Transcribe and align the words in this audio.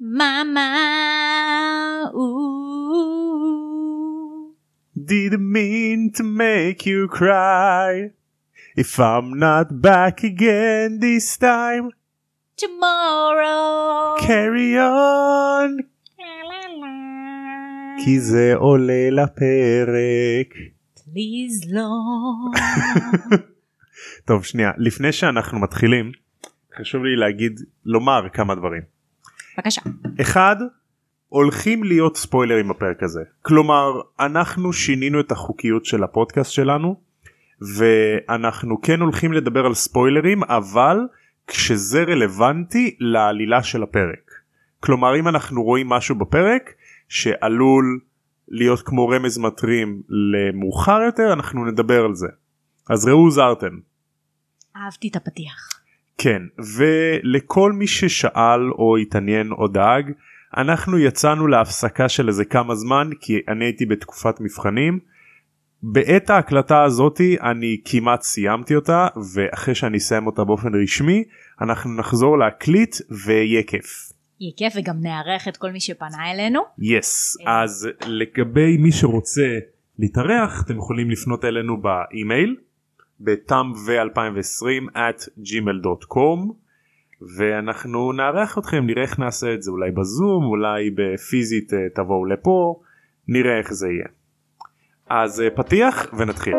Mama, 0.00 0.70
ooh. 2.14 3.40
Didn't 4.96 5.52
mean 5.52 6.10
to 6.16 6.22
make 6.22 6.86
you 6.86 7.06
cry. 7.06 8.10
If 8.76 8.98
I'm 8.98 9.38
not 9.38 9.82
back 9.82 10.24
again 10.24 11.00
this 11.00 11.36
time, 11.36 11.90
Tomorrow. 12.56 14.16
carry 14.20 14.78
on. 14.78 15.82
כי 18.04 18.20
זה 18.20 18.52
עולה 18.56 19.10
לפרק. 19.10 20.54
Please 20.96 21.66
לא. 21.70 21.88
טוב 24.24 24.44
שנייה 24.44 24.70
לפני 24.78 25.12
שאנחנו 25.12 25.58
מתחילים 25.60 26.12
חשוב 26.80 27.04
לי 27.04 27.16
להגיד 27.16 27.60
לומר 27.84 28.28
כמה 28.32 28.54
דברים. 28.54 28.99
בבקשה. 29.60 29.80
אחד 30.20 30.56
הולכים 31.28 31.84
להיות 31.84 32.16
ספוילרים 32.16 32.68
בפרק 32.68 33.02
הזה 33.02 33.20
כלומר 33.42 34.00
אנחנו 34.20 34.72
שינינו 34.72 35.20
את 35.20 35.32
החוקיות 35.32 35.84
של 35.84 36.04
הפודקאסט 36.04 36.52
שלנו 36.52 37.00
ואנחנו 37.76 38.80
כן 38.80 39.00
הולכים 39.00 39.32
לדבר 39.32 39.66
על 39.66 39.74
ספוילרים 39.74 40.44
אבל 40.44 40.98
כשזה 41.46 42.02
רלוונטי 42.02 42.96
לעלילה 43.00 43.62
של 43.62 43.82
הפרק. 43.82 44.30
כלומר 44.80 45.16
אם 45.18 45.28
אנחנו 45.28 45.62
רואים 45.62 45.88
משהו 45.88 46.14
בפרק 46.14 46.74
שעלול 47.08 48.00
להיות 48.48 48.82
כמו 48.82 49.08
רמז 49.08 49.38
מטרים 49.38 50.02
למאוחר 50.08 51.00
יותר 51.06 51.32
אנחנו 51.32 51.64
נדבר 51.64 52.04
על 52.04 52.14
זה. 52.14 52.28
אז 52.90 53.08
ראו 53.08 53.30
זרתם. 53.30 53.78
אהבתי 54.76 55.08
את 55.08 55.16
הפתיח. 55.16 55.79
כן 56.22 56.42
ולכל 56.76 57.72
מי 57.72 57.86
ששאל 57.86 58.70
או 58.70 58.96
התעניין 58.96 59.52
או 59.52 59.68
דאג 59.68 60.12
אנחנו 60.56 60.98
יצאנו 60.98 61.46
להפסקה 61.46 62.08
של 62.08 62.28
איזה 62.28 62.44
כמה 62.44 62.74
זמן 62.74 63.10
כי 63.20 63.40
אני 63.48 63.64
הייתי 63.64 63.86
בתקופת 63.86 64.40
מבחנים. 64.40 64.98
בעת 65.82 66.30
ההקלטה 66.30 66.82
הזאתי 66.82 67.36
אני 67.42 67.80
כמעט 67.84 68.22
סיימתי 68.22 68.74
אותה 68.74 69.06
ואחרי 69.34 69.74
שאני 69.74 69.98
אסיים 69.98 70.26
אותה 70.26 70.44
באופן 70.44 70.82
רשמי 70.82 71.24
אנחנו 71.60 71.96
נחזור 71.96 72.38
להקליט 72.38 72.96
ויהיה 73.26 73.62
כיף. 73.62 74.12
יהיה 74.40 74.52
כיף 74.56 74.72
וגם 74.76 74.96
נארח 75.00 75.48
את 75.48 75.56
כל 75.56 75.70
מי 75.70 75.80
שפנה 75.80 76.30
אלינו. 76.32 76.60
יס 76.78 77.36
yes. 77.40 77.44
אז 77.50 77.88
לגבי 78.06 78.76
מי 78.76 78.92
שרוצה 78.92 79.58
להתארח 79.98 80.62
אתם 80.64 80.76
יכולים 80.76 81.10
לפנות 81.10 81.44
אלינו 81.44 81.76
באימייל 81.82 82.56
בתם 83.20 83.72
ו2020 83.86 84.96
at 84.96 85.28
gmail.com 85.38 86.52
ואנחנו 87.36 88.12
נארח 88.12 88.58
אתכם 88.58 88.86
נראה 88.86 89.02
איך 89.02 89.18
נעשה 89.18 89.54
את 89.54 89.62
זה 89.62 89.70
אולי 89.70 89.90
בזום 89.90 90.44
אולי 90.44 90.90
בפיזית 90.90 91.74
אה, 91.74 91.78
תבואו 91.94 92.26
לפה 92.26 92.80
נראה 93.28 93.58
איך 93.58 93.72
זה 93.72 93.88
יהיה. 93.88 94.08
אז 95.08 95.40
אה, 95.40 95.50
פתיח 95.50 96.14
ונתחיל. 96.18 96.56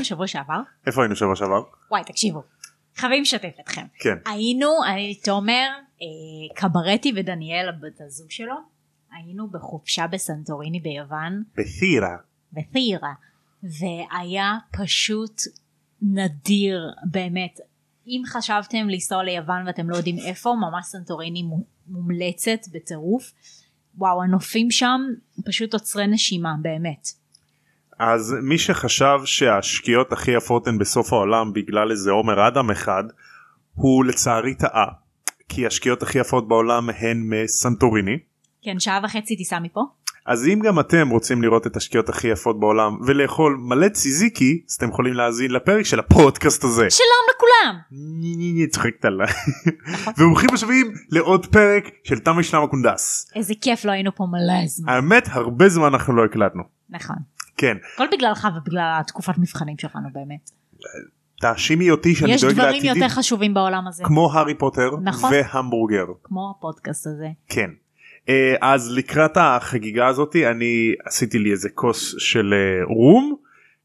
היינו 0.00 0.04
שבוע 0.04 0.26
שעבר? 0.26 0.60
איפה 0.86 1.02
היינו 1.02 1.16
שבוע 1.16 1.36
שעבר? 1.36 1.62
וואי 1.90 2.04
תקשיבו. 2.04 2.42
חייבים 2.96 3.22
לשתף 3.22 3.52
אתכם. 3.60 3.86
כן. 3.98 4.16
היינו, 4.26 4.68
אני 4.86 5.14
תומר, 5.24 5.68
אה, 6.02 6.54
קברטי 6.56 7.12
ודניאל 7.16 7.68
הבת 7.68 8.00
הזוג 8.00 8.30
שלו, 8.30 8.54
היינו 9.12 9.48
בחופשה 9.50 10.06
בסנטוריני 10.06 10.80
ביוון, 10.80 11.42
בתירה. 11.56 12.16
בתירה, 12.52 13.12
והיה 13.62 14.58
פשוט 14.82 15.42
נדיר 16.02 16.80
באמת. 17.10 17.58
אם 18.06 18.22
חשבתם 18.26 18.88
לנסוע 18.88 19.22
ליוון 19.22 19.66
ואתם 19.66 19.90
לא 19.90 19.96
יודעים 19.96 20.16
איפה, 20.18 20.54
ממש 20.60 20.86
סנטוריני 20.86 21.42
מו- 21.42 21.64
מומלצת 21.86 22.60
בטירוף. 22.72 23.32
וואו, 23.94 24.22
הנופים 24.22 24.70
שם 24.70 25.00
פשוט 25.46 25.74
עוצרי 25.74 26.06
נשימה, 26.06 26.54
באמת. 26.62 27.08
אז 28.00 28.36
מי 28.42 28.58
שחשב 28.58 29.20
שהשקיעות 29.24 30.12
הכי 30.12 30.30
יפות 30.30 30.68
הן 30.68 30.78
בסוף 30.78 31.12
העולם 31.12 31.52
בגלל 31.52 31.90
איזה 31.90 32.10
עומר 32.10 32.48
אדם 32.48 32.70
אחד 32.70 33.04
הוא 33.74 34.04
לצערי 34.04 34.54
טעה 34.54 34.86
כי 35.48 35.66
השקיעות 35.66 36.02
הכי 36.02 36.18
יפות 36.18 36.48
בעולם 36.48 36.90
הן 36.90 37.22
מסנטוריני 37.24 38.18
כן, 38.62 38.78
שעה 38.78 39.00
וחצי 39.04 39.36
טיסה 39.36 39.60
מפה. 39.60 39.80
אז 40.26 40.46
אם 40.46 40.60
גם 40.64 40.80
אתם 40.80 41.08
רוצים 41.08 41.42
לראות 41.42 41.66
את 41.66 41.76
השקיעות 41.76 42.08
הכי 42.08 42.28
יפות 42.28 42.60
בעולם 42.60 42.96
ולאכול 43.06 43.56
מלא 43.60 43.88
ציזיקי 43.88 44.62
אז 44.68 44.74
אתם 44.74 44.88
יכולים 44.88 45.14
להאזין 45.14 45.50
לפרק 45.50 45.84
של 45.84 45.98
הפודקאסט 45.98 46.64
הזה. 46.64 46.90
שלום 46.90 47.26
לכולם! 47.34 47.80
ני, 47.92 48.36
ני, 48.36 48.52
ני, 48.52 48.66
צוחקת 48.66 49.04
עליי. 49.04 49.26
וברוכים 50.18 50.48
השבים 50.52 50.92
לעוד 51.10 51.46
פרק 51.46 51.84
של 52.04 52.18
תם 52.18 52.36
ושלמה 52.38 52.66
קונדס. 52.66 53.30
איזה 53.36 53.54
כיף 53.60 53.84
לא 53.84 53.92
היינו 53.92 54.14
פה 54.14 54.26
מלא 54.30 54.66
זמן. 54.66 54.88
האמת 54.92 55.28
הרבה 55.30 55.68
זמן 55.68 55.86
אנחנו 55.86 56.16
לא 56.16 56.24
הקלטנו. 56.24 56.62
נכון. 56.90 57.16
כן 57.60 57.76
הכל 57.94 58.06
בגללך 58.12 58.48
ובגלל 58.56 58.96
התקופת 59.00 59.38
מבחנים 59.38 59.78
שלנו 59.78 60.08
באמת. 60.12 60.50
תאשימי 61.40 61.90
אותי 61.90 62.14
שאני 62.14 62.32
יש 62.32 62.40
דואג 62.40 62.52
דברים 62.52 62.72
לעתידי 62.72 62.88
יותר 62.88 63.08
חשובים 63.08 63.54
בעולם 63.54 63.86
הזה. 63.88 64.04
כמו 64.04 64.32
הארי 64.32 64.54
פוטר 64.54 64.90
נכון. 65.02 65.32
והמבורגר. 65.32 66.04
כמו 66.22 66.54
הפודקאסט 66.58 67.06
הזה. 67.06 67.28
כן. 67.48 67.70
אה, 68.28 68.54
אז 68.60 68.92
לקראת 68.92 69.36
החגיגה 69.36 70.06
הזאתי 70.06 70.46
אני 70.46 70.94
עשיתי 71.06 71.38
לי 71.38 71.50
איזה 71.50 71.68
כוס 71.68 72.14
של 72.18 72.54
אה, 72.54 72.84
רום 72.94 73.36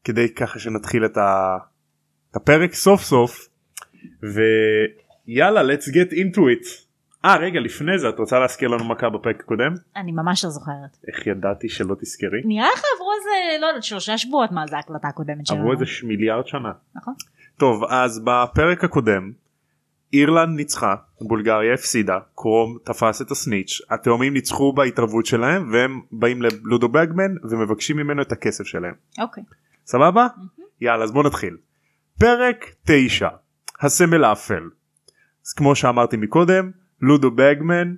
כדי 0.04 0.28
ככה 0.28 0.58
שנתחיל 0.58 1.04
את 1.04 1.18
הפרק 2.34 2.74
סוף 2.74 3.02
סוף 3.02 3.48
ויאללה 4.22 5.74
let's 5.74 5.86
get 5.86 6.12
into 6.12 6.38
it. 6.38 6.85
אה 7.24 7.36
רגע 7.36 7.60
לפני 7.60 7.98
זה 7.98 8.08
את 8.08 8.18
רוצה 8.18 8.38
להזכיר 8.38 8.68
לנו 8.68 8.84
מה 8.84 8.94
קרה 8.94 9.10
בפרק 9.10 9.40
הקודם? 9.40 9.74
אני 9.96 10.12
ממש 10.12 10.44
לא 10.44 10.50
זוכרת. 10.50 10.96
איך 11.08 11.26
ידעתי 11.26 11.68
שלא 11.68 11.94
תזכרי? 12.00 12.40
נראה 12.44 12.68
לך 12.74 12.82
עברו 12.96 13.10
איזה, 13.18 13.60
לא 13.60 13.66
יודעת, 13.66 13.82
שלושה 13.82 14.18
שבועות 14.18 14.52
מאז 14.52 14.72
ההקלטה 14.72 15.08
הקודמת 15.08 15.46
שלנו. 15.46 15.60
עברו 15.60 15.72
איזה 15.72 15.84
מיליארד 16.02 16.46
שנה. 16.46 16.72
נכון. 16.94 17.14
טוב 17.56 17.84
אז 17.84 18.22
בפרק 18.24 18.84
הקודם 18.84 19.32
אירלנד 20.12 20.56
ניצחה 20.56 20.94
בולגריה 21.20 21.74
הפסידה 21.74 22.18
קרום 22.34 22.78
תפס 22.84 23.22
את 23.22 23.30
הסניץ' 23.30 23.80
התאומים 23.90 24.32
ניצחו 24.32 24.72
בהתערבות 24.72 25.26
שלהם 25.26 25.70
והם 25.72 26.00
באים 26.12 26.42
ללודו 26.42 26.88
בגמן 26.88 27.34
ומבקשים 27.50 27.96
ממנו 27.96 28.22
את 28.22 28.32
הכסף 28.32 28.64
שלהם 28.64 28.94
אוקיי. 29.18 29.42
סבבה? 29.86 30.26
יאללה 30.80 31.04
אז 31.04 31.12
בוא 31.12 31.24
נתחיל. 31.24 31.56
פרק 32.18 32.64
9 32.84 33.28
הסמל 33.80 34.24
האפל. 34.24 34.62
אז 35.46 35.52
כמו 35.52 35.74
שאמרתי 35.76 36.16
מקודם 36.16 36.70
לודו 37.00 37.30
בגמן 37.30 37.94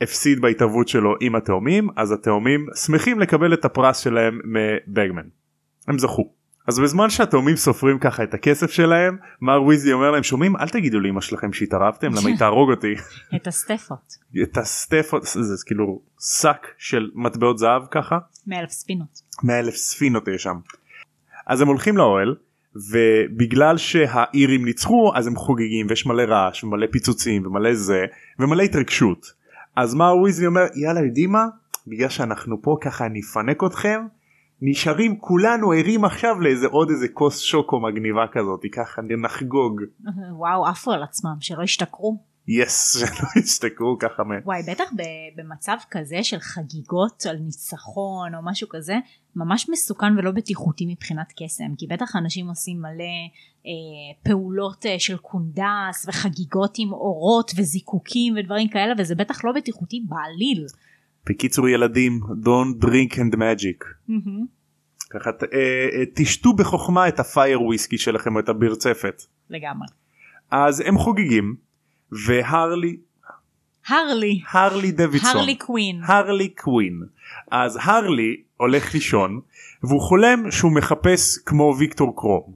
הפסיד 0.00 0.40
בהתערבות 0.40 0.88
שלו 0.88 1.14
עם 1.20 1.34
התאומים 1.34 1.88
אז 1.96 2.12
התאומים 2.12 2.66
שמחים 2.86 3.20
לקבל 3.20 3.54
את 3.54 3.64
הפרס 3.64 3.98
שלהם 3.98 4.40
מבגמן. 4.44 5.26
הם 5.88 5.98
זכו. 5.98 6.32
אז 6.66 6.78
בזמן 6.78 7.10
שהתאומים 7.10 7.56
סופרים 7.56 7.98
ככה 7.98 8.22
את 8.22 8.34
הכסף 8.34 8.70
שלהם 8.70 9.16
מר 9.40 9.62
ויזלי 9.62 9.92
אומר 9.92 10.10
להם 10.10 10.22
שומעים 10.22 10.56
אל 10.56 10.68
תגידו 10.68 11.00
לאמא 11.00 11.20
שלכם 11.20 11.52
שהתערבתם 11.52 12.06
למה 12.14 12.28
היא 12.28 12.38
תהרוג 12.38 12.70
אותי. 12.70 12.94
את 13.36 13.46
הסטפות. 13.46 14.14
את 14.42 14.56
הסטפות 14.56 15.22
זה, 15.22 15.64
כאילו 15.66 16.02
שק 16.40 16.66
של 16.78 17.10
מטבעות 17.14 17.58
זהב 17.58 17.82
ככה 17.90 18.18
מאלף 18.46 18.70
ספינות. 18.70 19.20
100 19.42 19.58
אלף 19.58 19.74
ספינות 19.74 20.28
יש 20.28 20.42
שם. 20.42 20.56
אז 21.46 21.60
הם 21.60 21.68
הולכים 21.68 21.96
לאוהל 21.96 22.34
ובגלל 22.76 23.76
שהאירים 23.76 24.64
ניצחו 24.64 25.12
אז 25.14 25.26
הם 25.26 25.36
חוגגים 25.36 25.86
ויש 25.88 26.06
מלא 26.06 26.22
רעש 26.22 26.64
ומלא 26.64 26.86
פיצוצים 26.90 27.46
ומלא 27.46 27.74
זה 27.74 28.04
ומלא 28.38 28.62
התרגשות. 28.62 29.26
אז 29.76 29.94
מה 29.94 30.14
וויזלי 30.14 30.46
אומר 30.46 30.62
יאללה 30.74 31.00
יודעים 31.00 31.32
מה 31.32 31.46
בגלל 31.86 32.08
שאנחנו 32.08 32.62
פה 32.62 32.76
ככה 32.80 33.06
אני 33.06 33.20
אפנק 33.20 33.64
אתכם 33.64 34.00
נשארים 34.62 35.18
כולנו 35.18 35.72
ערים 35.72 36.04
עכשיו 36.04 36.40
לאיזה 36.40 36.66
עוד 36.66 36.90
איזה 36.90 37.08
כוס 37.08 37.40
שוקו 37.40 37.80
מגניבה 37.80 38.24
כזאת 38.32 38.60
ככה 38.72 39.02
נחגוג. 39.02 39.80
וואו, 40.36 40.66
עפו 40.66 40.92
על 40.92 41.02
עצמם, 41.02 41.36
שלא 41.40 41.62
ישתכרו. 41.62 42.32
יס 42.48 42.96
שלא 42.98 43.42
ישתכרו 43.42 43.98
ככה. 43.98 44.22
וואי, 44.44 44.62
בטח 44.70 44.84
במצב 45.36 45.76
כזה 45.90 46.18
של 46.22 46.38
חגיגות 46.40 47.26
על 47.30 47.36
ניצחון 47.36 48.34
או 48.34 48.40
משהו 48.44 48.68
כזה, 48.70 48.94
ממש 49.36 49.68
מסוכן 49.70 50.18
ולא 50.18 50.30
בטיחותי 50.30 50.86
מבחינת 50.86 51.32
קסם, 51.42 51.74
כי 51.78 51.86
בטח 51.86 52.16
אנשים 52.16 52.48
עושים 52.48 52.78
מלא 52.78 53.04
אה, 53.66 53.70
פעולות 54.22 54.86
אה, 54.86 54.98
של 54.98 55.16
קונדס 55.16 56.06
וחגיגות 56.08 56.74
עם 56.78 56.92
אורות 56.92 57.52
וזיקוקים 57.56 58.34
ודברים 58.36 58.68
כאלה, 58.68 58.94
וזה 58.98 59.14
בטח 59.14 59.44
לא 59.44 59.52
בטיחותי 59.52 60.04
בעליל. 60.08 60.66
בקיצור 61.26 61.68
ילדים 61.68 62.20
don't 62.22 62.84
drink 62.84 63.14
and 63.14 63.36
magic. 63.36 63.84
מהמם. 64.08 64.46
ככה 65.10 65.30
אה, 65.30 65.58
אה, 65.98 66.02
תשתו 66.14 66.52
בחוכמה 66.52 67.08
את 67.08 67.20
הפייר 67.20 67.62
וויסקי 67.62 67.98
שלכם 67.98 68.34
או 68.34 68.40
את 68.40 68.48
הברצפת. 68.48 69.22
לגמרי. 69.50 69.88
אז 70.50 70.80
הם 70.80 70.98
חוגגים 70.98 71.54
והרלי 72.26 72.96
הרלי. 73.86 74.40
הרלי 74.52 74.92
דוידסון 74.92 75.36
הרלי 75.36 75.54
קווין. 75.54 76.00
הרלי 76.04 76.48
קווין 76.48 77.02
אז 77.50 77.78
הרלי 77.82 78.42
הולך 78.62 78.94
לישון 78.94 79.40
והוא 79.82 80.00
חולם 80.00 80.50
שהוא 80.50 80.72
מחפש 80.72 81.38
כמו 81.46 81.74
ויקטור 81.78 82.16
קרום 82.16 82.54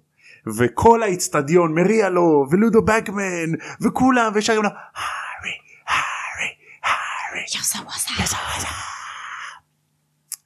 וכל 0.58 1.02
האיצטדיון 1.02 1.74
מריע 1.74 2.08
לו 2.08 2.46
ולודו 2.50 2.82
בגמן 2.82 3.56
וכולם 3.80 4.32
ושרים 4.34 4.62
לו 4.62 4.68
הארי 4.68 5.54
הארי 5.94 6.50
הארי. 6.82 7.44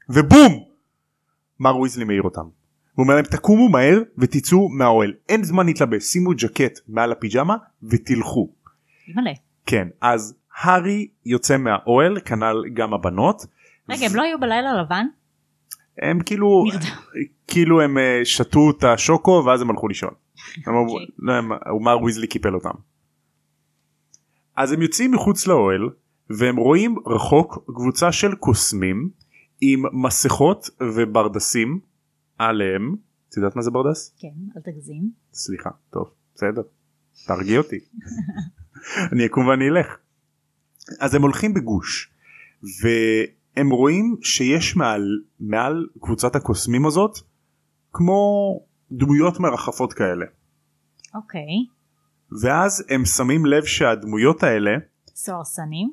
ובום 0.09 0.65
מר 1.61 1.77
ויזלי 1.77 2.05
מעיר 2.05 2.23
אותם. 2.23 2.45
הוא 2.95 3.05
אומר 3.05 3.15
להם 3.15 3.25
תקומו 3.25 3.69
מהר 3.69 3.99
ותצאו 4.19 4.69
מהאוהל 4.69 5.13
אין 5.29 5.45
זמן 5.45 5.67
להתלבש 5.67 6.03
שימו 6.03 6.31
ג'קט 6.37 6.79
מעל 6.89 7.13
הפיג'מה 7.13 7.57
ותלכו. 7.83 8.51
אימא'לה. 9.09 9.33
כן 9.67 9.89
אז 10.01 10.35
הארי 10.61 11.09
יוצא 11.27 11.57
מהאוהל 11.57 12.21
כנ"ל 12.25 12.65
גם 12.75 12.95
הבנות. 12.95 13.47
רגע 13.89 14.07
הם 14.07 14.17
לא 14.17 14.23
היו 14.23 14.41
בלילה 14.41 14.83
לבן? 14.83 15.07
הם 16.01 16.23
כאילו. 16.23 16.65
כאילו 17.47 17.81
הם 17.81 17.99
אה, 17.99 18.21
שתו 18.25 18.71
את 18.71 18.85
השוקו 18.85 19.43
ואז 19.47 19.63
הם 19.63 19.71
הלכו 19.71 19.89
לישון. 19.89 20.11
אוקיי. 20.67 21.07
לא, 21.19 21.35
מר 21.81 22.03
ויזלי 22.03 22.27
קיפל 22.27 22.55
אותם. 22.55 22.75
אז 24.57 24.73
הם 24.73 24.83
יוצאים 24.83 25.13
מחוץ 25.13 25.47
לאוהל 25.47 25.91
והם 26.31 26.57
רואים 26.57 26.97
רחוק 27.07 27.65
קבוצה 27.67 28.13
של 28.13 28.35
קוסמים 28.35 29.11
עם 29.61 29.83
מסכות 29.93 30.71
וברדסים 30.81 31.81
עליהם. 32.39 32.97
את 33.29 33.37
יודעת 33.37 33.57
מה 33.57 33.63
זה 33.63 33.71
ברדס? 33.71 34.15
כן, 34.19 34.29
אל 34.57 34.73
תגזים. 34.73 35.11
סליחה 35.33 35.71
טוב 35.91 36.11
בסדר 36.35 36.63
תרגיע 37.27 37.59
אותי 37.59 37.79
אני 39.13 39.27
אקום 39.27 39.47
ואני 39.47 39.69
אלך. 39.69 39.97
אז 41.01 41.15
הם 41.15 41.23
הולכים 41.23 41.55
בגוש 41.55 42.11
והם 43.61 43.71
רואים 43.71 44.17
שיש 44.23 44.77
מעל 44.77 45.03
מעל 45.41 45.87
קבוצת 46.01 46.37
הקוסמים 46.37 46.87
הזאת 46.87 47.19
כמו 47.93 48.21
דמויות 48.93 49.41
מרחפות 49.41 49.93
כאלה 49.93 50.27
אוקיי. 51.15 51.67
ואז 52.43 52.85
הם 52.89 53.05
שמים 53.05 53.47
לב 53.47 53.65
שהדמויות 53.65 54.43
האלה 54.43 54.71
סוהרסנים. 55.15 55.93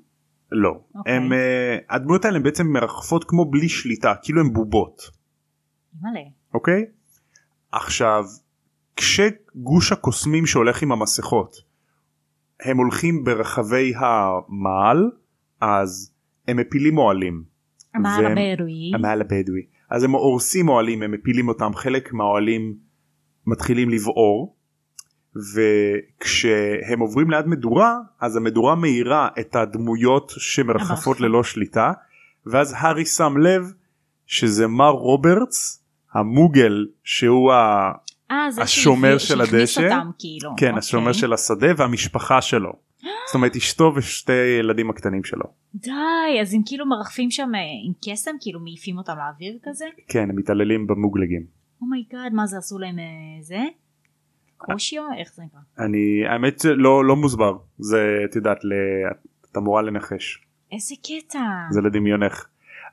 לא 0.51 0.79
אוקיי. 0.95 1.13
הם 1.13 1.33
אה, 1.33 1.77
הדמויות 1.89 2.25
האלה 2.25 2.39
בעצם 2.39 2.67
מרחפות 2.67 3.23
כמו 3.23 3.45
בלי 3.45 3.69
שליטה 3.69 4.13
כאילו 4.21 4.41
הם 4.41 4.53
בובות 4.53 5.01
אימא'לה. 5.95 6.29
אוקיי? 6.53 6.85
עכשיו 7.71 8.23
כשגוש 8.95 9.91
הקוסמים 9.91 10.45
שהולך 10.45 10.81
עם 10.81 10.91
המסכות 10.91 11.55
הם 12.59 12.77
הולכים 12.77 13.23
ברחבי 13.23 13.93
המעל 13.95 15.11
אז 15.61 16.13
הם 16.47 16.57
מפילים 16.57 16.97
אוהלים. 16.97 17.56
המעל 17.99 18.25
והם- 18.25 18.37
הבדואי. 18.37 18.91
המעל 18.93 19.21
הבדואי. 19.21 19.61
אז 19.89 20.03
הם 20.03 20.11
הורסים 20.11 20.69
אוהלים 20.69 21.03
הם 21.03 21.11
מפילים 21.11 21.47
אותם 21.47 21.71
חלק 21.75 22.13
מהאוהלים 22.13 22.73
מתחילים 23.47 23.89
לבעור 23.89 24.55
וכשהם 25.35 26.99
עוברים 26.99 27.31
ליד 27.31 27.47
מדורה 27.47 27.97
אז 28.21 28.35
המדורה 28.35 28.75
מאירה 28.75 29.27
את 29.39 29.55
הדמויות 29.55 30.31
שמרחפות. 30.37 31.19
ללא 31.21 31.43
שליטה 31.43 31.91
ואז 32.45 32.75
הארי 32.77 33.05
שם 33.05 33.37
לב 33.37 33.73
שזה 34.25 34.67
מר 34.67 34.89
רוברטס 34.89 35.83
המוגל 36.13 36.85
שהוא 37.03 37.53
ה... 37.53 37.91
אה, 38.31 38.47
השומר 38.61 39.17
של 39.17 39.41
הדשא? 39.41 39.81
אותם 39.83 40.09
כאילו. 40.19 40.49
כן 40.57 40.65
אוקיי. 40.67 40.79
השומר 40.79 41.13
של 41.13 41.33
השדה 41.33 41.67
והמשפחה 41.77 42.41
שלו. 42.41 42.73
זאת 43.01 43.35
אומרת 43.35 43.55
אשתו 43.55 43.93
ושתי 43.95 44.59
ילדים 44.59 44.89
הקטנים 44.89 45.23
שלו. 45.23 45.45
די, 45.75 46.41
אז 46.41 46.53
הם 46.53 46.61
כאילו 46.65 46.85
מרחפים 46.85 47.31
שם 47.31 47.49
אה, 47.55 47.59
עם 47.87 47.93
קסם, 48.05 48.31
כאילו 48.41 48.59
מעיפים 48.59 48.97
אותם 48.97 49.13
לאוויר 49.17 49.57
כזה? 49.63 49.85
כן 50.07 50.29
הם 50.29 50.35
מתעללים 50.35 50.87
במוגלגים. 50.87 51.45
oh 51.81 51.94
my 51.94 52.07
god, 52.07 52.33
מה 52.33 52.45
זה 52.45 52.57
עשו 52.57 52.79
להם 52.79 52.99
אה, 52.99 53.03
זה? 53.41 53.59
קושיו? 54.57 55.03
איך 55.19 55.33
זה 55.35 55.43
נקרא? 55.43 55.59
אני 55.85 56.27
האמת 56.29 56.59
שלא 56.59 57.05
לא 57.05 57.15
מוסבר 57.15 57.57
זה 57.77 58.21
את 58.25 58.35
יודעת 58.35 58.63
ל... 58.63 58.71
את 59.51 59.57
אמורה 59.57 59.81
לנחש 59.81 60.41
איזה 60.71 60.95
קטע. 61.03 61.39
זה 61.71 61.81
לדמיונך. 61.81 62.47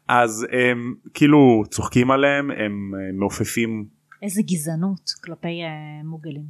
אז 0.09 0.47
הם 0.53 0.95
כאילו 1.15 1.63
צוחקים 1.71 2.11
עליהם 2.11 2.51
הם 2.51 2.93
אה, 2.95 3.13
מעופפים 3.13 3.87
איזה 4.23 4.43
גזענות 4.43 5.11
כלפי 5.25 5.61
מוגלים. 6.05 6.45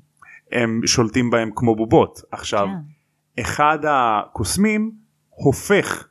הם 0.52 0.80
שולטים 0.86 1.30
בהם 1.30 1.50
כמו 1.54 1.76
בובות 1.76 2.20
עכשיו 2.32 2.66
כן. 2.66 2.93
אחד 3.40 3.78
הקוסמים 3.88 4.92
הופך 5.28 6.08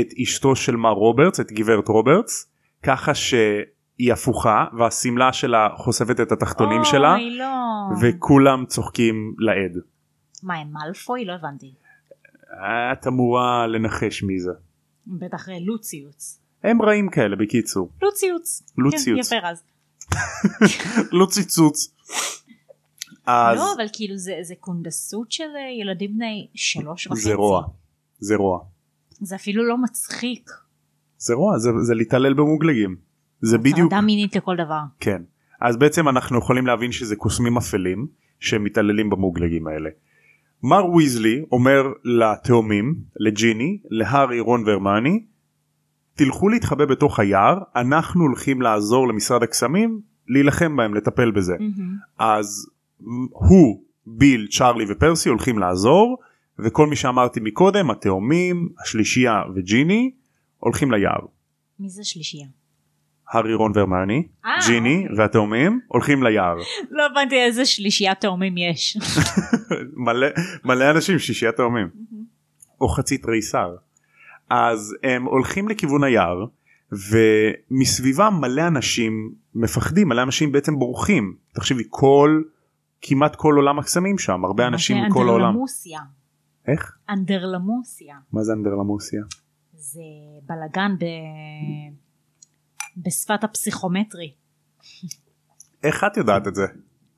את 0.00 0.06
אשתו 0.22 0.56
של 0.56 0.76
מר 0.76 0.90
רוברטס 0.90 1.40
את 1.40 1.52
גברת 1.52 1.88
רוברטס 1.88 2.50
ככה 2.82 3.14
שהיא 3.14 4.12
הפוכה 4.12 4.64
והשמלה 4.78 5.32
שלה 5.32 5.68
חושפת 5.76 6.20
את 6.20 6.32
התחתונים 6.32 6.84
שלה 6.84 7.14
אוי, 7.14 7.38
לא. 7.38 7.54
וכולם 8.02 8.66
צוחקים 8.66 9.34
לעד. 9.38 9.82
מה, 10.42 10.54
הם 10.54 10.72
מאלפוי? 10.72 11.24
לא 11.24 11.32
הבנתי. 11.32 11.74
את 12.92 13.06
אמורה 13.06 13.66
לנחש 13.66 14.22
מי 14.22 14.40
זה. 14.40 14.52
בטח 15.06 15.48
אה, 15.48 15.54
לוציוץ. 15.60 16.40
הם 16.64 16.82
רעים 16.82 17.10
כאלה 17.10 17.36
בקיצור. 17.36 17.90
לוציוץ. 18.02 18.62
לוציוץ. 18.78 19.26
יפה 19.26 19.36
רז. 19.42 19.62
לא 21.18 21.26
ציצוץ. 21.26 21.94
אז 23.26 23.58
לא, 23.58 23.72
אבל 23.76 23.86
כאילו 23.92 24.16
זה 24.16 24.38
זה 24.42 24.54
קונדסות 24.60 25.32
של 25.32 25.44
אה, 25.56 25.80
ילדים 25.80 26.14
בני 26.14 26.48
שלוש 26.54 27.06
וחצי. 27.06 27.20
זה 27.20 27.34
רוע. 27.34 27.66
זה 28.18 28.36
רוע. 28.36 28.60
זה 29.20 29.36
אפילו 29.36 29.68
לא 29.68 29.78
מצחיק. 29.78 30.50
זה 31.18 31.34
רוע 31.34 31.58
זה, 31.58 31.70
זה 31.82 31.94
להתעלל 31.94 32.34
במוגלגים. 32.34 32.96
זה 33.40 33.58
בדיוק 33.58 33.92
הטרדה 33.92 34.00
מינית 34.00 34.36
לכל 34.36 34.56
דבר. 34.56 34.80
כן. 35.00 35.22
אז 35.60 35.76
בעצם 35.76 36.08
אנחנו 36.08 36.38
יכולים 36.38 36.66
להבין 36.66 36.92
שזה 36.92 37.16
קוסמים 37.16 37.56
אפלים 37.56 38.06
שמתעללים 38.40 39.10
במוגלגים 39.10 39.66
האלה. 39.66 39.90
מר 40.62 40.90
ויזלי 40.90 41.44
אומר 41.52 41.82
לתאומים 42.04 42.94
לג'יני 43.16 43.78
להארי 43.90 44.40
רון 44.40 44.64
והרמני 44.66 45.24
תלכו 46.14 46.48
להתחבא 46.48 46.84
בתוך 46.84 47.20
היער 47.20 47.58
אנחנו 47.76 48.22
הולכים 48.22 48.62
לעזור 48.62 49.08
למשרד 49.08 49.42
הקסמים 49.42 50.00
להילחם 50.28 50.76
בהם 50.76 50.94
לטפל 50.94 51.30
בזה. 51.30 51.56
מהמם. 51.60 51.96
אז 52.18 52.70
הוא 53.30 53.82
ביל 54.06 54.46
צ'ארלי 54.50 54.84
ופרסי 54.88 55.28
הולכים 55.28 55.58
לעזור 55.58 56.18
וכל 56.58 56.86
מי 56.86 56.96
שאמרתי 56.96 57.40
מקודם 57.40 57.90
התאומים 57.90 58.68
השלישייה 58.82 59.42
וג'יני 59.54 60.10
הולכים 60.58 60.92
ליער. 60.92 61.26
מי 61.78 61.88
זה 61.88 62.04
שלישייה? 62.04 62.46
הארי 63.28 63.54
רון 63.54 63.72
והרמני 63.74 64.22
אה, 64.44 64.50
ג'יני 64.66 65.02
אוקיי. 65.02 65.16
והתאומים 65.18 65.80
הולכים 65.88 66.22
ליער. 66.22 66.56
לא 66.90 67.06
הבנתי 67.06 67.44
איזה 67.44 67.64
שלישיית 67.64 68.20
תאומים 68.20 68.54
יש. 68.56 68.96
מלא 70.06 70.26
מלא 70.64 70.90
אנשים 70.90 71.18
שישיית 71.18 71.56
תאומים 71.56 71.88
או 72.80 72.88
חצי 72.88 73.18
תריסר. 73.18 73.74
אז 74.50 74.96
הם 75.02 75.24
הולכים 75.24 75.68
לכיוון 75.68 76.04
היער 76.04 76.44
ומסביבם 76.92 78.34
מלא 78.40 78.66
אנשים 78.66 79.32
מפחדים 79.54 80.08
מלא 80.08 80.22
אנשים 80.22 80.52
בעצם 80.52 80.78
בורחים 80.78 81.34
תחשבי 81.54 81.82
כל 81.90 82.42
כמעט 83.06 83.36
כל 83.36 83.54
עולם 83.56 83.78
הקסמים 83.78 84.18
שם 84.18 84.44
הרבה 84.44 84.66
אנשים 84.66 84.96
מכל 85.06 85.28
העולם. 85.28 85.44
אנדרלמוסיה. 85.44 86.00
איך? 86.68 86.96
אנדרלמוסיה. 87.10 88.16
מה 88.32 88.42
זה 88.42 88.52
אנדרלמוסיה? 88.52 89.22
זה 89.72 90.00
בלאגן 90.42 90.94
ב... 90.98 91.04
בשפת 92.96 93.44
הפסיכומטרי. 93.44 94.34
איך 95.82 96.04
את 96.04 96.16
יודעת 96.16 96.48
את 96.48 96.54
זה? 96.54 96.66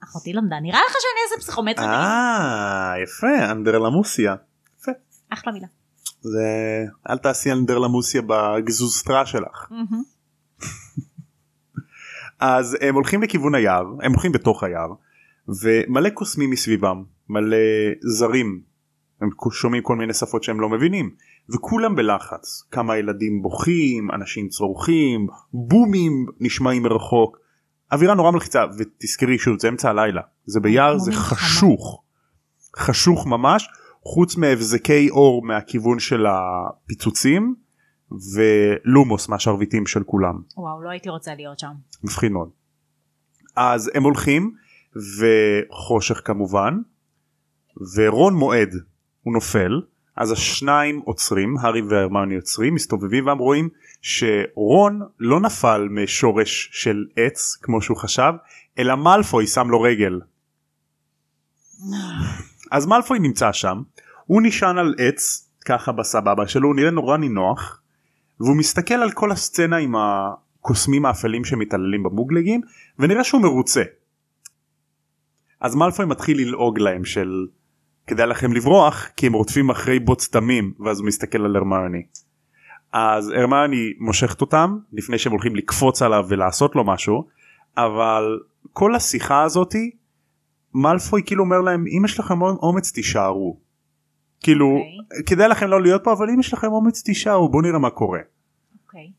אחותי 0.04 0.32
למדה. 0.32 0.60
נראה 0.60 0.80
לך 0.86 0.92
שאני 0.92 1.20
אעשה 1.24 1.46
פסיכומטרי? 1.46 1.84
אה 1.86 2.94
יפה 3.02 3.52
אנדרלמוסיה. 3.52 4.34
יפה. 4.80 4.92
אחלה 5.32 5.52
מילה. 5.52 5.66
זה 6.20 6.48
אל 7.10 7.18
תעשי 7.18 7.52
אנדרלמוסיה 7.52 8.22
בגזוסטרה 8.22 9.26
שלך. 9.26 9.68
אז 12.40 12.76
הם 12.80 12.94
הולכים 12.94 13.22
לכיוון 13.22 13.54
היער 13.54 13.84
הם 14.02 14.12
הולכים 14.12 14.32
בתוך 14.32 14.62
היער 14.62 14.88
ומלא 15.48 16.08
קוסמים 16.08 16.50
מסביבם 16.50 17.02
מלא 17.28 17.56
זרים 18.00 18.60
הם 19.20 19.30
שומעים 19.52 19.82
כל 19.82 19.96
מיני 19.96 20.14
שפות 20.14 20.42
שהם 20.42 20.60
לא 20.60 20.68
מבינים 20.68 21.10
וכולם 21.54 21.96
בלחץ 21.96 22.62
כמה 22.70 22.96
ילדים 22.96 23.42
בוכים 23.42 24.10
אנשים 24.10 24.48
צורכים 24.48 25.26
בומים 25.52 26.26
נשמעים 26.40 26.82
מרחוק 26.82 27.38
אווירה 27.92 28.14
נורא 28.14 28.30
מלחיצה 28.30 28.64
ותזכרי 28.78 29.38
שוב 29.38 29.58
זה 29.58 29.68
אמצע 29.68 29.90
הלילה 29.90 30.22
זה 30.44 30.60
ביער 30.60 30.98
זה. 30.98 31.12
חשוך 31.12 32.02
חשוך 32.76 33.26
ממש 33.26 33.68
חוץ 34.02 34.36
מהבזקי 34.36 35.10
אור 35.10 35.46
מהכיוון 35.46 35.98
של 35.98 36.26
הפיצוצים 36.26 37.54
ולומוס 38.34 39.28
מהשרביטים 39.28 39.86
של 39.86 40.02
כולם 40.02 40.34
וואו, 40.56 40.82
לא 40.82 40.90
הייתי 40.90 41.08
רוצה 41.08 41.34
להיות 41.34 41.58
שם. 41.58 41.72
מפחיד 42.04 42.32
מאוד. 42.32 42.50
אז 43.56 43.90
הם 43.94 44.02
הולכים 44.02 44.54
וחושך 44.96 46.20
כמובן 46.24 46.78
ורון 47.96 48.34
מועד 48.34 48.74
הוא 49.22 49.34
נופל 49.34 49.80
אז 50.16 50.32
השניים 50.32 51.02
עוצרים 51.04 51.56
הארי 51.60 51.82
והרמני 51.82 52.34
עוצרים 52.36 52.74
מסתובבים 52.74 53.26
והם 53.26 53.38
רואים 53.38 53.68
שרון 54.02 55.00
לא 55.20 55.40
נפל 55.40 55.88
משורש 55.90 56.68
של 56.72 57.04
עץ 57.16 57.58
כמו 57.62 57.82
שהוא 57.82 57.96
חשב 57.96 58.32
אלא 58.78 58.94
מאלפוי 58.94 59.46
שם 59.46 59.70
לו 59.70 59.80
רגל. 59.80 60.20
אז 62.70 62.86
מאלפוי 62.86 63.18
נמצא 63.18 63.52
שם 63.52 63.82
הוא 64.26 64.42
נשען 64.42 64.78
על 64.78 64.94
עץ 64.98 65.50
ככה 65.64 65.92
בסבבה 65.92 66.48
שלו 66.48 66.68
הוא 66.68 66.76
נראה 66.76 66.90
נורא 66.90 67.16
נינוח 67.16 67.80
והוא 68.40 68.56
מסתכל 68.56 68.94
על 68.94 69.10
כל 69.10 69.32
הסצנה 69.32 69.76
עם 69.76 69.94
הקוסמים 69.96 71.06
האפלים 71.06 71.44
שמתעללים 71.44 72.02
במוגלגים 72.02 72.60
ונראה 72.98 73.24
שהוא 73.24 73.42
מרוצה. 73.42 73.82
אז 75.60 75.74
מאלפוי 75.74 76.06
מתחיל 76.06 76.40
ללעוג 76.40 76.78
להם 76.78 77.04
של 77.04 77.46
כדאי 78.06 78.26
לכם 78.26 78.52
לברוח 78.52 79.08
כי 79.16 79.26
הם 79.26 79.32
רודפים 79.32 79.70
אחרי 79.70 79.98
בוץ 79.98 80.30
דמים 80.30 80.72
ואז 80.80 81.00
הוא 81.00 81.06
מסתכל 81.06 81.44
על 81.44 81.56
הרמני. 81.56 82.02
אז 82.92 83.30
הרמני 83.30 83.92
מושכת 83.98 84.40
אותם 84.40 84.78
לפני 84.92 85.18
שהם 85.18 85.32
הולכים 85.32 85.56
לקפוץ 85.56 86.02
עליו 86.02 86.24
ולעשות 86.28 86.76
לו 86.76 86.84
משהו 86.84 87.26
אבל 87.76 88.40
כל 88.72 88.94
השיחה 88.94 89.42
הזאתי 89.42 89.90
מאלפוי 90.74 91.22
כאילו 91.26 91.44
אומר 91.44 91.60
להם 91.60 91.84
אם 91.98 92.04
יש 92.04 92.20
לכם 92.20 92.42
אומץ 92.42 92.92
תישארו. 92.92 93.60
כאילו 94.40 94.66
אוקיי. 94.66 95.20
okay. 95.20 95.22
כדאי 95.26 95.48
לכם 95.48 95.66
לא 95.66 95.82
להיות 95.82 96.04
פה 96.04 96.12
אבל 96.12 96.30
אם 96.30 96.40
יש 96.40 96.52
לכם 96.52 96.66
אומץ 96.66 97.02
תישארו 97.02 97.48
בוא 97.48 97.62
נראה 97.62 97.78
מה 97.78 97.90
קורה. 97.90 98.20
אוקיי. 98.86 99.10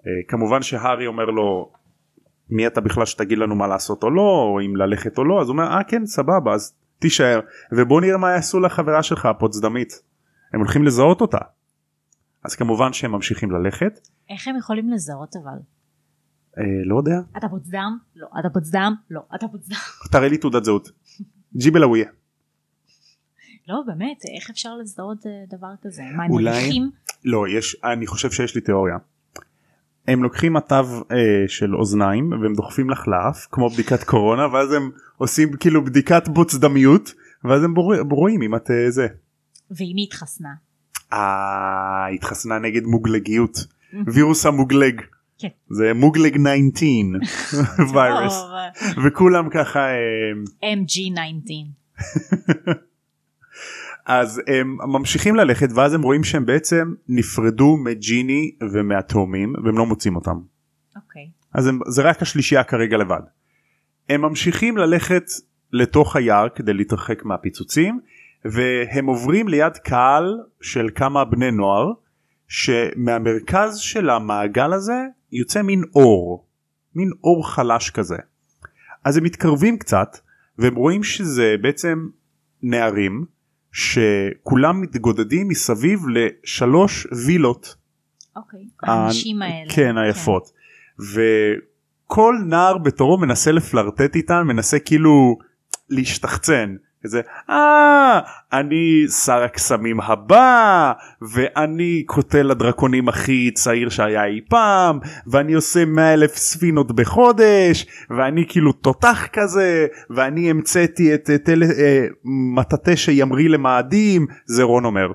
Uh, 0.00 0.04
כמובן 0.28 0.62
שהארי 0.62 1.06
אומר 1.06 1.24
לו 1.24 1.72
מי 2.50 2.66
אתה 2.66 2.80
בכלל 2.80 3.06
שתגיד 3.06 3.38
לנו 3.38 3.54
מה 3.54 3.66
לעשות 3.66 4.02
או 4.02 4.10
לא 4.10 4.20
או 4.22 4.60
אם 4.66 4.76
ללכת 4.76 5.18
או 5.18 5.24
לא 5.24 5.40
אז 5.40 5.48
הוא 5.48 5.52
אומר 5.52 5.64
אה 5.64 5.84
כן 5.84 6.06
סבבה 6.06 6.54
אז 6.54 6.74
תישאר 6.98 7.40
ובוא 7.72 8.00
נראה 8.00 8.16
מה 8.16 8.30
יעשו 8.30 8.60
לחברה 8.60 9.02
שלך 9.02 9.26
הפוצדמית 9.26 10.02
הם 10.54 10.60
הולכים 10.60 10.84
לזהות 10.84 11.20
אותה. 11.20 11.38
אז 12.44 12.54
כמובן 12.54 12.92
שהם 12.92 13.12
ממשיכים 13.12 13.50
ללכת 13.50 14.08
איך 14.30 14.48
הם 14.48 14.56
יכולים 14.56 14.90
לזהות 14.90 15.36
אבל? 15.36 15.58
אה, 16.58 16.62
לא 16.84 16.96
יודע 16.96 17.16
אתה 17.36 17.48
פוצדם? 17.48 17.98
לא. 18.16 18.26
אתה 18.40 18.50
פוצדם? 18.50 18.94
לא. 19.10 19.20
אתה 19.34 19.48
פוצדם? 19.48 19.76
תראה 20.12 20.28
לי 20.28 20.38
תעודת 20.38 20.64
זהות. 20.64 20.88
ג'יבלאוויה. 21.56 22.06
לא 23.68 23.82
באמת 23.86 24.16
איך 24.36 24.50
אפשר 24.50 24.74
לזהות 24.76 25.26
אה, 25.26 25.30
דבר 25.58 25.72
כזה? 25.82 26.02
מה 26.16 26.24
הם 26.24 26.30
אולי- 26.30 26.50
מריחים? 26.50 26.90
לא 27.24 27.48
יש 27.48 27.76
אני 27.84 28.06
חושב 28.06 28.30
שיש 28.30 28.54
לי 28.54 28.60
תיאוריה. 28.60 28.96
הם 30.08 30.22
לוקחים 30.22 30.52
מטב 30.52 30.86
אה, 31.10 31.44
של 31.48 31.76
אוזניים 31.76 32.32
והם 32.32 32.54
דוחפים 32.54 32.90
לך 32.90 33.08
לאף 33.08 33.46
כמו 33.50 33.70
בדיקת 33.70 34.04
קורונה 34.04 34.46
ואז 34.52 34.72
הם 34.72 34.90
עושים 35.16 35.52
כאילו 35.52 35.84
בדיקת 35.84 36.28
בוצדמיות 36.28 37.14
ואז 37.44 37.64
הם 37.64 37.74
בור... 37.74 37.94
רואים 38.10 38.42
אם 38.42 38.54
את 38.54 38.70
אה, 38.70 38.90
זה. 38.90 39.06
ואם 39.70 39.94
היא 39.96 40.06
התחסנה? 40.06 40.48
אה, 41.12 42.06
התחסנה 42.14 42.58
נגד 42.58 42.84
מוגלגיות 42.84 43.58
וירוס 44.06 44.46
המוגלג 44.46 45.00
כן. 45.38 45.48
זה 45.70 45.94
מוגלג 45.94 46.36
19 46.72 46.88
וירוס 47.92 48.44
וכולם 49.04 49.48
ככה 49.50 49.80
אה, 49.80 50.72
MG19. 50.74 51.50
אז 54.06 54.42
הם 54.46 54.78
ממשיכים 54.92 55.36
ללכת 55.36 55.68
ואז 55.74 55.94
הם 55.94 56.02
רואים 56.02 56.24
שהם 56.24 56.46
בעצם 56.46 56.94
נפרדו 57.08 57.76
מג'יני 57.76 58.50
ומהתאומים 58.72 59.54
והם 59.64 59.78
לא 59.78 59.86
מוצאים 59.86 60.16
אותם 60.16 60.40
אוקיי. 60.96 61.28
אז 61.54 61.66
הם, 61.66 61.80
זה 61.88 62.02
רק 62.02 62.22
השלישייה 62.22 62.64
כרגע 62.64 62.96
לבד. 62.96 63.20
הם 64.08 64.20
ממשיכים 64.22 64.76
ללכת 64.76 65.24
לתוך 65.72 66.16
היער 66.16 66.48
כדי 66.48 66.72
להתרחק 66.72 67.24
מהפיצוצים 67.24 68.00
והם 68.44 69.06
עוברים 69.06 69.48
ליד 69.48 69.76
קהל 69.76 70.40
של 70.60 70.88
כמה 70.94 71.24
בני 71.24 71.50
נוער 71.50 71.92
שמהמרכז 72.48 73.78
של 73.78 74.10
המעגל 74.10 74.72
הזה 74.72 75.06
יוצא 75.32 75.62
מין 75.62 75.82
אור 75.94 76.46
מין 76.94 77.10
אור 77.24 77.48
חלש 77.50 77.90
כזה. 77.90 78.16
אז 79.04 79.16
הם 79.16 79.24
מתקרבים 79.24 79.78
קצת 79.78 80.18
והם 80.58 80.74
רואים 80.74 81.02
שזה 81.02 81.54
בעצם 81.62 82.08
נערים 82.62 83.24
שכולם 83.72 84.80
מתגודדים 84.80 85.48
מסביב 85.48 86.00
לשלוש 86.08 87.06
וילות 87.26 87.76
אוקיי. 88.36 88.60
האנשים 88.82 89.42
האלה. 89.42 89.70
כן 89.74 89.98
היפות. 89.98 90.52
וכל 90.98 92.36
נער 92.46 92.78
בתורו 92.78 93.18
מנסה 93.18 93.52
לפלרטט 93.52 94.16
איתן 94.16 94.42
מנסה 94.46 94.78
כאילו 94.78 95.38
להשתחצן. 95.90 96.76
כזה 97.04 97.20
אה 97.50 98.20
אני 98.52 99.08
שר 99.24 99.42
הקסמים 99.42 100.00
הבא 100.00 100.92
ואני 101.22 102.02
קוטל 102.06 102.50
הדרקונים 102.50 103.08
הכי 103.08 103.50
צעיר 103.54 103.88
שהיה 103.88 104.24
אי 104.24 104.40
פעם 104.48 104.98
ואני 105.26 105.52
עושה 105.52 105.84
100 105.84 106.14
אלף 106.14 106.36
ספינות 106.36 106.92
בחודש 106.92 107.86
ואני 108.10 108.44
כאילו 108.48 108.72
תותח 108.72 109.26
כזה 109.32 109.86
ואני 110.10 110.50
המצאתי 110.50 111.14
את 111.14 111.30
טל... 111.44 111.62
אה, 111.62 112.06
מטאטא 112.54 112.96
שימריא 112.96 113.48
למאדים 113.48 114.26
זה 114.44 114.62
רון 114.62 114.84
אומר 114.84 115.12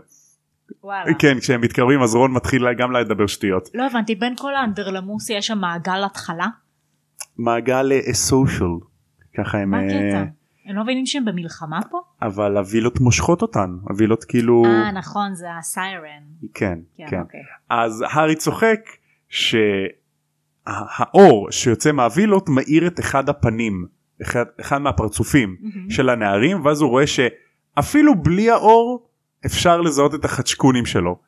וואלה. 0.84 1.14
כן 1.20 1.40
כשהם 1.40 1.62
מתקרבים 1.62 2.02
אז 2.02 2.16
רון 2.16 2.32
מתחיל 2.32 2.74
גם 2.74 2.92
לדבר 2.92 3.28
שטויות 3.28 3.70
לא 3.74 3.86
הבנתי 3.86 4.16
בין 4.16 4.34
כל 4.38 4.56
האנדרלמוסי 4.56 5.34
יש 5.34 5.48
שם 5.48 5.58
מעגל 5.58 6.04
התחלה? 6.06 6.48
מעגל 7.38 7.92
סושיאל 8.12 8.70
ככה 9.38 9.58
הם 9.58 9.72
מה 9.72 9.78
אה, 9.78 9.86
הקטע? 9.86 10.37
הם 10.68 10.76
לא 10.76 10.84
מבינים 10.84 11.06
שהם 11.06 11.26
במלחמה 11.26 11.80
פה? 11.92 12.02
אבל 12.22 12.58
הווילות 12.58 13.00
מושכות 13.00 13.42
אותן 13.42 13.70
הווילות 13.90 14.24
כאילו 14.24 14.64
אה 14.66 14.92
נכון 14.92 15.34
זה 15.34 15.48
הסיירן. 15.60 16.24
כן 16.54 16.80
כן 16.98 17.06
כן 17.10 17.20
אוקיי. 17.20 17.40
אז 17.70 18.06
הארי 18.10 18.36
צוחק 18.36 18.80
שהאור 19.30 21.52
שיוצא 21.52 21.92
מהווילות 21.92 22.50
מאיר 22.50 22.88
את 22.88 23.00
אחד 23.00 23.30
הפנים 23.30 23.88
אחד, 24.22 24.46
אחד 24.62 24.78
מהפרצופים. 24.78 25.56
של 25.90 26.10
הנערים 26.10 26.66
ואז 26.66 26.82
הוא 26.82 26.90
רואה 26.90 27.04
שאפילו 27.08 28.16
בלי 28.16 28.52
האור 28.52 29.10
אפשר 29.46 29.82
לזהות 29.82 30.16
את 30.16 30.26
החדשקונים 30.26 30.86
שלו 30.86 31.20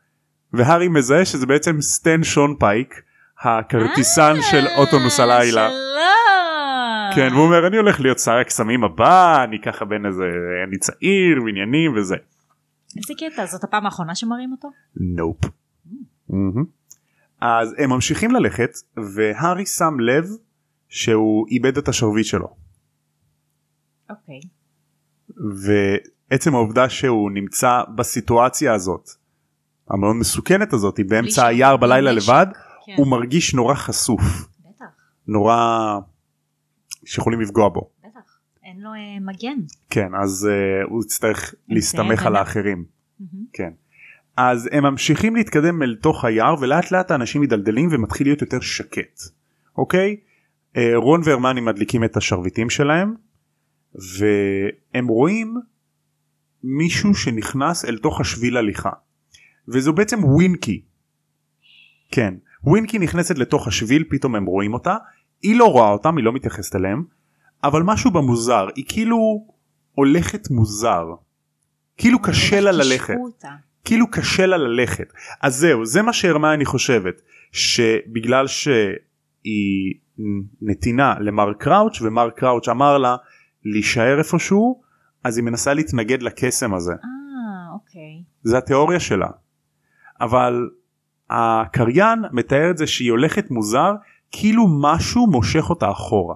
והארי 0.54 0.88
מזהה 0.88 1.26
שזה 1.26 1.46
בעצם 1.46 1.82
סטן 1.82 2.24
שון 2.24 2.56
פייק 2.60 3.02
הכרטיסן 3.42 4.36
של 4.52 4.66
אוטונוס 4.78 5.20
הלילה. 5.20 5.66
אה, 5.66 5.70
שלום. 5.70 6.19
כן 7.16 7.28
והוא 7.34 7.46
אומר 7.46 7.68
אני 7.68 7.78
הולך 7.78 8.00
להיות 8.00 8.20
שר 8.20 8.36
הקסמים 8.36 8.84
הבא 8.84 9.44
אני 9.44 9.62
ככה 9.62 9.86
בין 9.86 10.06
איזה 10.06 10.24
אני 10.68 10.78
צעיר 10.78 11.44
ועניינים 11.46 11.94
וזה. 11.98 12.16
איזה 12.98 13.14
קטע 13.20 13.46
זאת 13.46 13.64
הפעם 13.64 13.86
האחרונה 13.86 14.16
שמראים 14.16 14.52
אותו? 14.52 14.70
נופ. 14.96 15.38
אז 17.42 17.76
הם 17.78 17.90
ממשיכים 17.90 18.32
ללכת 18.32 18.72
והארי 19.16 19.66
שם 19.66 20.00
לב 20.00 20.26
שהוא 20.90 21.48
איבד 21.52 21.78
את 21.78 21.88
השרביט 21.88 22.26
שלו 22.26 22.56
אוקיי. 24.10 24.40
ועצם 26.30 26.56
העובדה 26.56 26.90
שהוא 26.90 27.32
נמצא 27.32 27.82
בסיטואציה 27.96 28.74
הזאת 28.74 29.10
המאוד 29.90 30.16
מסוכנת 30.16 30.74
הזאת 30.74 31.00
באמצע 31.08 31.48
היער 31.48 31.78
בלילה. 31.78 32.12
לבד 32.12 32.46
כן. 32.86 32.94
הוא 32.98 33.08
מרגיש 33.08 33.54
נורא 33.54 33.76
חשוף 33.76 34.22
נורא 35.28 35.98
שיכולים 37.10 37.42
לפגוע 37.42 37.70
בו 37.70 37.90
בטח. 38.00 38.40
אין 38.64 38.80
לו 38.82 38.90
אה, 38.94 39.20
מגן. 39.22 39.60
כן 39.90 40.16
אז 40.24 40.50
uh, 40.50 40.90
הוא 40.90 41.04
יצטרך 41.04 41.56
להסתמך 41.68 42.26
על. 42.26 42.36
האחרים. 42.36 42.86
כן. 43.54 43.70
אז 44.38 44.70
הם 44.72 44.84
ממשיכים 44.84 45.36
להתקדם 45.36 45.84
אל 45.84 45.96
תוך 46.02 46.26
היער 46.26 46.56
ולאט 46.62 46.92
לאט 46.92 47.12
האנשים 47.12 47.42
מדלדלים 47.42 47.90
ומתחיל 47.92 48.28
להיות 48.28 48.42
יותר 48.42 48.60
שקט. 48.60 49.20
אוקיי? 49.78 50.16
אה, 50.78 50.92
רון 50.96 51.22
והרמני 51.24 51.62
מדליקים 51.62 52.04
את 52.04 52.18
השרביטים 52.18 52.70
שלהם 52.70 53.16
והם 53.96 55.08
רואים 55.08 55.56
מישהו 56.64 57.16
שנכנס 57.16 57.86
אל 57.86 57.98
תוך 57.98 58.22
השביל 58.22 58.58
הליכה. 58.58 58.92
וזו 59.68 59.94
בעצם 59.94 60.24
ווינקי. 60.24 60.82
כן. 62.12 62.34
ווינקי 62.64 63.00
נכנסת 63.00 63.38
לתוך 63.38 63.68
השביל 63.68 64.04
פתאום 64.10 64.36
הם 64.36 64.46
רואים 64.46 64.74
אותה 64.74 64.98
היא 65.42 65.56
לא 65.56 65.72
רואה 65.72 65.90
אותם 65.90 66.18
היא 66.18 66.26
לא 66.26 66.34
מתייחסת 66.34 66.76
אליהם 66.76 67.04
אבל 67.64 67.84
משהו 67.84 68.12
במוזר 68.12 68.68
היא 68.76 68.86
כאילו 68.88 69.48
הולכת 69.92 70.50
מוזר. 70.50 71.06
כאילו 71.98 72.22
קשה 72.22 72.60
לה 72.60 72.72
ללכת. 72.72 73.16
אותה. 73.20 73.50
כאילו 73.86 74.12
קשה 74.12 74.46
לה 74.46 74.58
ללכת 74.58 75.14
אז 75.42 75.56
זהו 75.56 75.86
זה 75.86 76.02
מה 76.02 76.14
שהרמני 76.14 76.66
חושבת 76.66 77.22
שבגלל 77.52 78.48
שהיא 78.48 79.94
נתינה 80.62 81.16
למר 81.20 81.54
קראוץ' 81.54 82.02
ומר 82.02 82.30
קראוץ' 82.30 82.68
אמר 82.68 82.98
לה 82.98 83.16
להישאר 83.66 84.18
איפשהו 84.18 84.82
אז 85.24 85.38
היא 85.38 85.46
מנסה 85.46 85.74
להתנגד 85.74 86.22
לקסם 86.22 86.74
הזה 86.74 86.92
אה 86.94 87.74
אוקיי. 87.74 88.24
זה 88.44 88.58
התיאוריה 88.58 89.00
שלה 89.00 89.28
אבל 90.22 90.70
הקריין 91.30 92.20
מתאר 92.32 92.72
את 92.72 92.78
זה 92.78 92.88
שהיא 92.88 93.12
הולכת 93.12 93.52
מוזר 93.52 93.92
כאילו 94.32 94.66
משהו 94.82 95.28
מושך 95.28 95.70
אותה 95.70 95.92
אחורה 95.92 96.36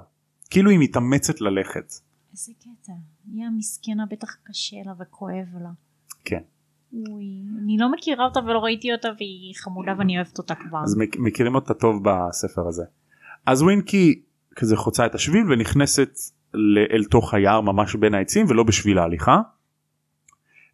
כאילו 0.50 0.70
היא 0.70 0.80
מתאמצת 0.80 1.42
ללכת 1.42 1.94
איזה 2.32 2.52
קטע. 2.60 2.94
היא 3.34 3.46
המסכנה 3.46 4.04
בטח 4.12 4.36
קשה 4.44 4.76
לה 4.86 4.94
וכואב 5.00 5.46
לה. 5.64 5.70
כן. 6.26 6.42
אוי, 7.10 7.26
אני 7.64 7.78
לא 7.78 7.92
מכירה 7.92 8.26
אותה 8.26 8.40
ולא 8.40 8.60
ראיתי 8.60 8.92
אותה 8.92 9.08
והיא 9.18 9.54
חמודה 9.58 9.92
ואני 9.98 10.18
אוהבת 10.18 10.38
אותה 10.38 10.56
כבר. 10.56 10.80
אז 10.84 10.98
מכ- 10.98 11.18
מכירים 11.20 11.56
אותה 11.56 11.74
טוב 11.74 12.04
בספר 12.04 12.68
הזה. 12.68 12.84
אז 13.46 13.62
ווינקי 13.62 14.22
כזה 14.56 14.76
חוצה 14.78 15.06
את 15.06 15.16
השביל 15.16 15.52
ונכנסת 15.52 16.10
אל 16.94 17.04
תוך 17.12 17.34
היער 17.34 17.62
ממש 17.62 17.96
בין 17.96 18.14
העצים 18.14 18.46
ולא 18.50 18.64
בשביל 18.64 18.98
ההליכה. 19.00 19.42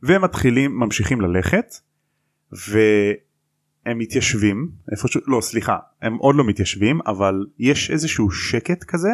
והם 0.03 0.23
מתחילים 0.23 0.79
ממשיכים 0.79 1.21
ללכת 1.21 1.75
והם 3.85 3.97
מתיישבים 3.97 4.69
איפשהו 4.91 5.21
לא 5.27 5.41
סליחה 5.41 5.77
הם 6.01 6.15
עוד 6.15 6.35
לא 6.35 6.43
מתיישבים 6.43 6.99
אבל 7.07 7.45
יש 7.59 7.91
איזשהו 7.91 8.31
שקט 8.31 8.83
כזה. 8.83 9.09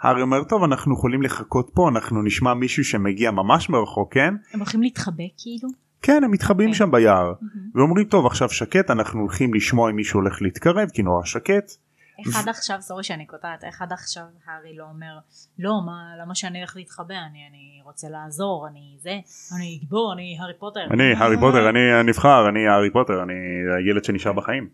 הארי 0.00 0.22
אומר 0.22 0.44
טוב 0.44 0.62
אנחנו 0.62 0.94
יכולים 0.94 1.22
לחכות 1.22 1.70
פה 1.74 1.88
אנחנו 1.88 2.22
נשמע 2.22 2.54
מישהו 2.54 2.84
שמגיע 2.84 3.30
ממש 3.30 3.70
מרחוק 3.70 4.14
כן 4.14 4.34
הם 4.52 4.60
הולכים 4.60 4.82
להתחבא 4.82 5.24
כאילו? 5.38 5.68
כן 6.02 6.24
הם 6.24 6.30
מתחבאים 6.30 6.68
אוקיי. 6.68 6.78
שם 6.78 6.90
ביער 6.90 7.24
מהמם. 7.24 7.70
ואומרים 7.74 8.04
טוב 8.04 8.26
עכשיו 8.26 8.48
שקט 8.48 8.90
אנחנו 8.90 9.20
הולכים 9.20 9.54
לשמוע 9.54 9.90
אם 9.90 9.96
מישהו 9.96 10.20
הולך 10.20 10.42
להתקרב 10.42 10.88
כי 10.94 11.02
נורא 11.02 11.24
שקט 11.24 11.72
איך 12.18 12.36
עד 12.36 12.48
עכשיו, 12.48 12.76
סורי 12.80 13.04
שאני 13.04 13.26
קוטעת, 13.26 13.64
איך 13.64 13.82
עד 13.82 13.92
עכשיו 13.92 14.24
הארי 14.46 14.76
לא 14.76 14.84
אומר, 14.84 15.18
לא, 15.58 15.72
מה, 15.86 16.02
למה 16.22 16.34
שאני 16.34 16.62
אלך 16.62 16.76
להתחבא, 16.76 17.14
אני, 17.14 17.38
אני 17.50 17.80
רוצה 17.84 18.08
לעזור, 18.08 18.66
אני 18.70 18.96
זה, 19.00 19.18
אני 19.56 19.78
גיבור, 19.80 20.12
אני 20.12 20.36
הארי 20.40 20.52
פוטר. 20.58 20.80
אני 20.90 21.12
הארי 21.12 21.36
פוטר 21.40 21.68
אני 21.68 21.92
הנבחר 21.92 22.48
אני 22.48 22.68
הארי 22.68 22.90
פוטר 22.90 23.22
אני 23.22 23.34
הילד 23.78 24.04
שנשאר 24.04 24.32
בחיים. 24.32 24.68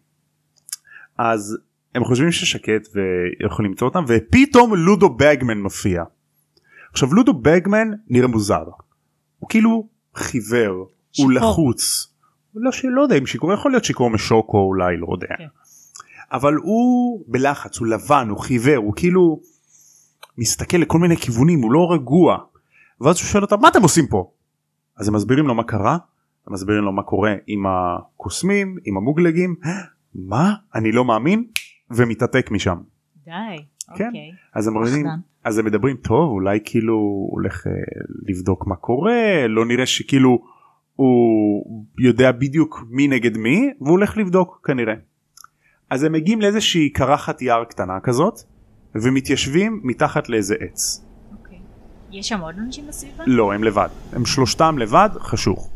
אז 1.19 1.59
הם 1.95 2.05
חושבים 2.05 2.33
ששקט 2.33 2.89
ויכולים 2.95 3.71
למצוא 3.71 3.89
אותם 3.89 4.05
ופתאום 4.09 4.75
לודו 4.75 5.09
בגמן 5.09 5.59
מופיע. 5.59 6.05
עכשיו 6.93 7.15
לודו 7.15 7.35
בגמן 7.35 7.91
נראה 8.09 8.29
מוזר. 8.29 8.65
הוא 9.39 9.49
כאילו 9.49 9.89
חיוור 10.15 10.75
הוא 10.75 10.89
שיכור. 11.13 11.33
לחוץ. 11.33 12.15
הוא 12.53 12.63
לא 12.63 12.73
שלא 12.73 13.03
יודע 13.03 13.19
אם 13.19 13.27
שיכור 13.27 13.53
יכול 13.53 13.71
להיות 13.71 13.85
שיכור 13.85 14.11
משוקו 14.11 14.59
אולי 14.59 14.97
לא 14.97 15.07
יודע. 15.13 15.37
כן. 15.39 15.47
אבל 16.33 16.55
הוא 16.55 17.25
בלחץ 17.27 17.79
הוא 17.79 17.87
לבן 17.87 18.29
הוא 18.31 18.39
חיוור 18.39 18.77
הוא 18.77 18.93
כאילו 18.97 19.41
מסתכל 20.39 20.77
לכל 20.77 20.99
מיני 20.99 21.17
כיוונים 21.17 21.63
הוא 21.63 21.73
לא 21.73 21.93
רגוע. 21.93 22.39
ואז 23.01 23.17
הוא 23.17 23.27
שואל 23.27 23.43
אותם 23.43 23.57
מה 23.61 23.69
אתם 23.69 23.83
עושים 23.83 24.07
פה? 24.07 24.31
אז 24.97 25.09
הם 25.09 25.15
מסבירים 25.15 25.47
לו 25.47 25.55
מה 25.55 25.65
קרה, 25.65 25.99
הם 26.47 26.53
מסבירים 26.53 26.85
לו 26.85 26.93
מה 26.93 27.03
קורה 27.03 27.35
עם 27.47 27.65
הקוסמים, 27.67 28.77
עם 28.85 28.97
המוגלגים, 28.97 29.55
מה? 30.15 30.55
אני 30.75 30.93
לא 30.93 31.05
מאמין, 31.05 31.45
ומתעתק 31.91 32.51
משם. 32.51 32.77
די, 33.25 33.31
כן. 33.97 34.07
אוקיי. 34.07 34.31
אז 34.55 34.69
הם 34.69 34.75
פחדן. 34.85 35.21
אז 35.45 35.59
הם 35.59 35.65
מדברים 35.65 35.97
טוב, 35.97 36.31
אולי 36.31 36.59
כאילו 36.65 36.95
הוא 36.95 37.33
הולך 37.33 37.67
אה, 37.67 37.73
לבדוק 38.29 38.67
מה 38.67 38.77
קורה, 38.77 39.47
לא 39.49 39.67
נראה 39.67 39.87
שכאילו 39.87 40.39
הוא 40.97 41.87
יודע 41.99 42.33
בדיוק 42.33 42.85
מי 42.91 43.09
נגד 43.09 43.37
מי, 43.37 43.71
והוא 43.81 43.91
הולך 43.91 44.17
לבדוק 44.17 44.61
כנראה. 44.65 44.95
אז 45.91 46.03
הם 46.03 46.13
מגיעים 46.13 46.41
לאיזושהי 46.41 46.91
קרחת 46.91 47.43
יער 47.43 47.65
קטנה 47.65 48.01
כזאת, 48.01 48.41
ומתיישבים 48.95 49.81
מתחת 49.85 50.29
לאיזה 50.29 50.55
עץ. 50.61 51.05
אוקיי. 51.33 51.59
יש 52.11 52.29
שם 52.29 52.41
עוד 52.41 52.55
אנשים 52.59 52.87
בסביבה? 52.89 53.25
לא, 53.27 53.53
הם 53.53 53.65
לבד. 53.65 53.89
הם 54.13 54.27
שלושתם 54.27 54.79
לבד, 54.79 55.09
חשוך. 55.21 55.71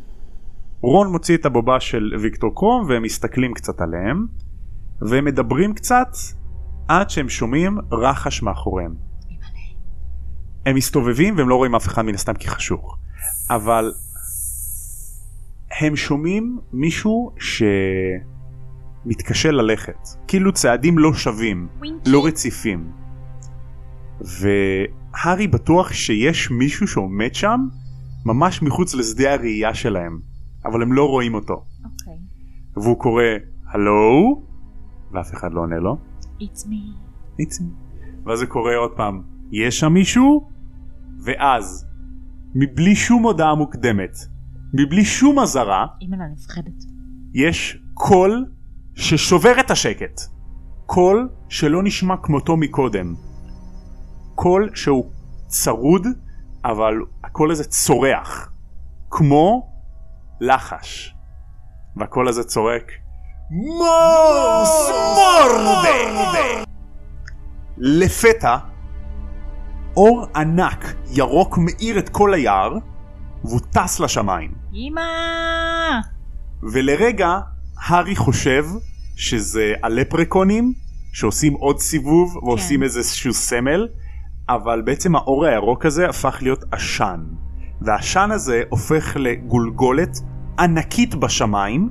רון 0.81 1.13
מוציא 1.13 1.37
את 1.37 1.47
הבובה 1.47 1.81
של 1.81 2.13
ויקטור 2.23 2.55
קרום 2.55 2.87
והם 2.89 3.03
מסתכלים 3.03 3.55
קצת 3.55 3.81
עליהם 3.81 4.27
והם 5.01 5.25
מדברים 5.25 5.75
קצת 5.75 6.09
עד 6.89 7.11
שהם 7.11 7.29
שומעים 7.29 7.79
רחש 7.93 8.43
מאחוריהם. 8.43 8.95
הם 10.67 10.77
מסתובבים 10.77 11.39
והם 11.39 11.49
לא 11.49 11.55
רואים 11.55 11.75
אף 11.75 11.87
אחד 11.87 12.03
מן 12.03 12.15
הסתם 12.15 12.35
כי 12.35 12.49
חשוך. 12.49 12.99
אבל 13.51 13.93
הם 15.81 15.97
שומעים 15.97 16.59
מישהו 16.73 17.35
שמתקשה 19.05 19.51
ללכת. 19.51 20.09
כאילו 20.29 20.53
צעדים 20.53 20.99
לא 20.99 21.15
שווים, 21.15 21.69
ווינקי. 21.79 22.11
לא 22.11 22.27
רציפים. 22.27 22.93
והארי 24.21 25.47
בטוח 25.47 25.93
שיש 25.93 26.51
מישהו 26.51 26.87
שעומד 26.87 27.35
שם 27.35 27.61
ממש 28.27 28.63
מחוץ 28.63 28.95
לשדה 28.95 29.33
הראייה 29.35 29.75
שלהם, 29.75 30.21
אבל 30.65 30.83
הם 30.83 30.93
לא 30.93 31.09
רואים 31.09 31.35
אותו. 31.35 31.65
אוקיי. 31.85 32.19
והוא 32.77 32.99
קורא 32.99 33.23
הלו, 33.67 34.43
ואף 35.13 35.35
אחד 35.35 35.53
לא 35.53 35.61
עונה 35.61 35.77
לו. 35.77 35.97
It's 36.41 36.67
me. 36.67 37.41
It's 37.41 37.61
me. 37.61 37.65
ואז 38.27 38.43
הוא 38.43 38.49
קורא 38.49 38.75
עוד 38.75 38.91
פעם, 38.97 39.23
יש 39.51 39.81
שם 39.81 39.93
מישהו? 39.93 40.49
ואז, 41.25 41.87
מבלי 42.55 42.97
שום 42.97 43.23
הודעה 43.23 43.55
מוקדמת, 43.55 44.17
מבלי 44.75 45.05
שום 45.05 45.39
אזהרה, 45.39 45.87
אימא'לה 46.01 46.25
נפחדת. 46.33 46.85
יש 47.35 47.79
קול 47.95 48.47
ששובר 48.95 49.61
את 49.61 49.71
השקט. 49.71 50.21
קול 50.87 51.29
שלא 51.49 51.83
נשמע 51.83 52.17
כמותו 52.23 52.57
מקודם. 52.57 53.15
קול 54.35 54.71
שהוא 54.75 55.11
צרוד, 55.47 56.07
אבל 56.65 56.95
הקול 57.25 57.51
הזה 57.51 57.65
צורח. 57.65 58.51
כמו 59.11 59.69
לחש. 60.41 61.15
והקול 61.97 62.29
הזה 62.29 62.45
צורק 62.45 62.93
מוס 63.51 64.91
מורדה! 65.17 66.65
לפתע 67.79 68.57
אור 69.97 70.27
ענק 70.37 70.95
ירוק 71.11 71.59
מאיר 71.59 71.99
את 71.99 72.09
כל 72.09 72.35
היער 72.35 72.75
והוא 73.45 73.61
טס 73.61 74.01
לשמיים. 74.01 74.55
אמא! 74.75 75.03
ולרגע 76.73 77.39
הארי 77.85 78.17
חושב 78.17 78.65
שזה 79.17 79.75
הלפרקונים 79.83 80.73
שעושים 81.13 81.53
עוד 81.53 81.79
סיבוב 81.79 82.37
ועושים 82.37 82.81
כן. 82.81 82.83
איזשהו 82.83 83.33
סמל 83.33 83.89
אבל 84.49 84.83
בעצם 84.83 85.17
האור 85.17 85.47
הירוק 85.47 85.87
הזה 85.87 86.09
הפך 86.09 86.39
להיות 86.43 86.65
עשן 86.73 87.21
והעשן 87.81 88.31
הזה 88.31 88.63
הופך 88.69 89.17
לגולגולת 89.17 90.19
ענקית 90.59 91.15
בשמיים 91.15 91.91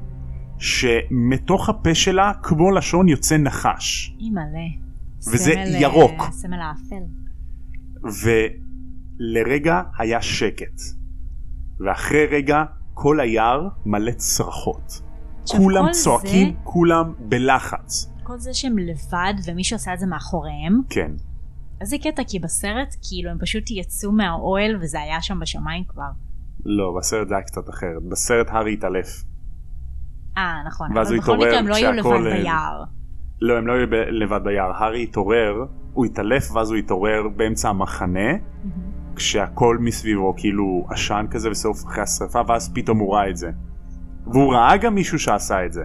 שמתוך 0.58 1.70
הפה 1.70 1.96
שלה 1.96 2.32
כמו 2.44 2.72
לשון 2.72 3.08
יוצא 3.08 3.38
נחש 3.38 4.16
אימא'לה. 4.20 4.68
וזה 5.32 5.52
סמל, 5.52 5.58
אה, 5.58 5.82
ירוק. 5.82 6.24
סמל 6.32 6.60
האפל. 6.62 7.04
ולרגע 9.20 9.82
היה 9.98 10.22
שקט 10.22 10.82
ואחרי 11.80 12.26
רגע 12.26 12.64
כל 12.94 13.20
היער 13.20 13.68
מלא 13.86 14.12
צרחות 14.12 15.02
כולם 15.48 15.92
צועקים 15.92 16.48
זה- 16.48 16.60
כולם 16.64 17.14
בלחץ 17.20 18.10
כל 18.24 18.38
זה 18.38 18.54
שהם 18.54 18.78
לבד 18.78 19.34
ומישהו 19.48 19.76
עשה 19.76 19.94
את 19.94 20.00
זה 20.00 20.06
מאחוריהם, 20.08 20.82
כן 20.90 21.12
איזה 21.82 21.98
קטע 21.98 22.24
כי 22.28 22.40
בסרט 22.40 22.96
כאילו 23.10 23.30
הם 23.32 23.38
פשוט 23.42 23.72
יצאו 23.72 24.12
מהאוהל 24.12 24.78
וזה 24.82 25.02
היה 25.02 25.22
שם 25.22 25.40
בשמיים 25.40 25.84
כבר. 25.88 26.10
לא 26.66 26.96
בסרט 26.98 27.28
זה 27.28 27.36
היה 27.36 27.44
קצת 27.44 27.70
אחרת 27.70 28.04
בסרט 28.10 28.48
הארי 28.50 28.74
התעלף 28.74 29.24
אה 30.38 30.54
נכון, 30.68 30.98
ואז 30.98 31.08
אבל 31.08 31.16
הוא 31.16 31.24
בכל 31.24 31.32
התעורר 31.34 31.48
מקרה 31.48 31.60
הם 31.60 31.68
לא 31.68 31.76
היו 31.76 31.92
כשהכל, 31.94 32.16
לבד 32.16 32.28
אה, 32.28 32.42
ביער. 32.42 32.84
לא 33.42 33.58
הם 33.58 33.68
לא 33.68 33.74
היו 33.74 33.88
לבד 34.12 34.40
ביער 34.44 34.72
הארי 34.72 35.04
התעורר 35.04 35.66
הוא 35.94 36.06
התעלף 36.06 36.52
ואז 36.52 36.70
הוא 36.70 36.78
התעורר 36.78 37.22
באמצע 37.36 37.70
המחנה 37.70 38.32
מהמם. 38.32 38.94
כשהכל 39.16 39.78
מסביבו 39.82 40.34
כאילו 40.38 40.86
עשן 40.90 41.26
כזה 41.32 41.50
בסוף 41.50 41.86
אחרי 41.86 42.04
השרפה 42.04 42.42
ואז 42.48 42.72
פתאום 42.74 43.00
הוא 43.00 43.16
ראה 43.16 43.30
את 43.30 43.38
זה. 43.38 43.52
והוא 44.28 44.54
ראה 44.54 44.78
גם 44.78 44.96
מישהו 44.96 45.20
שעשה 45.20 45.66
את 45.66 45.74
זה. 45.74 45.84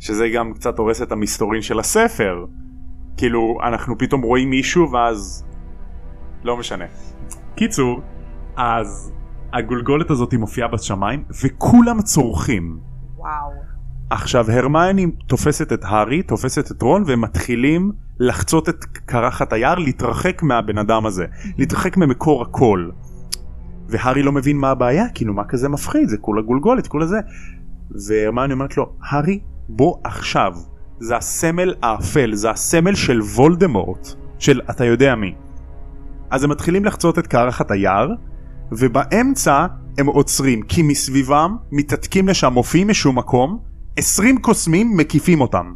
שזה 0.00 0.28
גם 0.34 0.52
קצת 0.54 0.78
הורס 0.78 1.02
את 1.02 1.12
המסתורין 1.12 1.62
של 1.62 1.78
הספר. 1.78 2.44
כאילו 3.16 3.58
אנחנו 3.68 3.98
פתאום 3.98 4.22
רואים 4.22 4.50
מישהו 4.50 4.90
ואז 4.90 5.44
לא 6.44 6.56
משנה. 6.56 6.84
קיצור 7.54 8.00
אז 8.56 9.12
הגולגולת 9.52 10.10
הזאת 10.10 10.34
מופיעה 10.34 10.68
בשמיים 10.68 11.24
וכולם 11.44 12.02
צורכים. 12.02 12.78
וואו. 13.16 13.52
עכשיו 14.10 14.50
הרמיוני 14.50 15.06
תופסת 15.26 15.72
את 15.72 15.84
הארי, 15.84 16.22
תופסת 16.22 16.70
את 16.70 16.82
רון 16.82 17.02
והם 17.06 17.20
מתחילים 17.20 17.92
לחצות 18.18 18.68
את 18.68 18.84
קרחת 18.84 19.52
היער, 19.52 19.78
להתרחק 19.78 20.42
מהבן 20.42 20.78
אדם 20.78 21.06
הזה, 21.06 21.26
להתרחק 21.58 21.96
ממקור 21.96 22.42
הקול. 22.42 22.92
והארי 23.88 24.22
לא 24.22 24.32
מבין 24.32 24.56
מה 24.56 24.70
הבעיה, 24.70 25.04
כאילו 25.14 25.34
מה 25.34 25.44
כזה 25.44 25.68
מפחיד, 25.68 26.08
זה 26.08 26.16
כולה 26.16 26.42
גולגולת, 26.42 26.86
כולה 26.86 27.06
זה. 27.06 27.18
והרמיוני 27.90 28.52
אומרת 28.52 28.76
לו, 28.76 28.92
הארי 29.02 29.40
בוא 29.68 29.96
עכשיו, 30.04 30.52
זה 31.00 31.16
הסמל 31.16 31.74
האפל, 31.82 32.34
זה 32.34 32.50
הסמל 32.50 32.94
של 32.94 33.20
וולדמורט, 33.20 34.08
של 34.38 34.60
אתה 34.70 34.84
יודע 34.84 35.14
מי. 35.14 35.34
אז 36.30 36.44
הם 36.44 36.50
מתחילים 36.50 36.84
לחצות 36.84 37.18
את 37.18 37.26
קרחת 37.26 37.70
היער, 37.70 38.10
ובאמצע 38.72 39.66
הם 39.98 40.06
עוצרים, 40.06 40.62
כי 40.62 40.82
מסביבם 40.82 41.56
מתעתקים 41.72 42.28
לשם 42.28 42.52
מופיעים 42.52 42.88
משום 42.88 43.18
מקום, 43.18 43.58
20 43.96 44.38
קוסמים 44.38 44.96
מקיפים 44.96 45.40
אותם. 45.40 45.72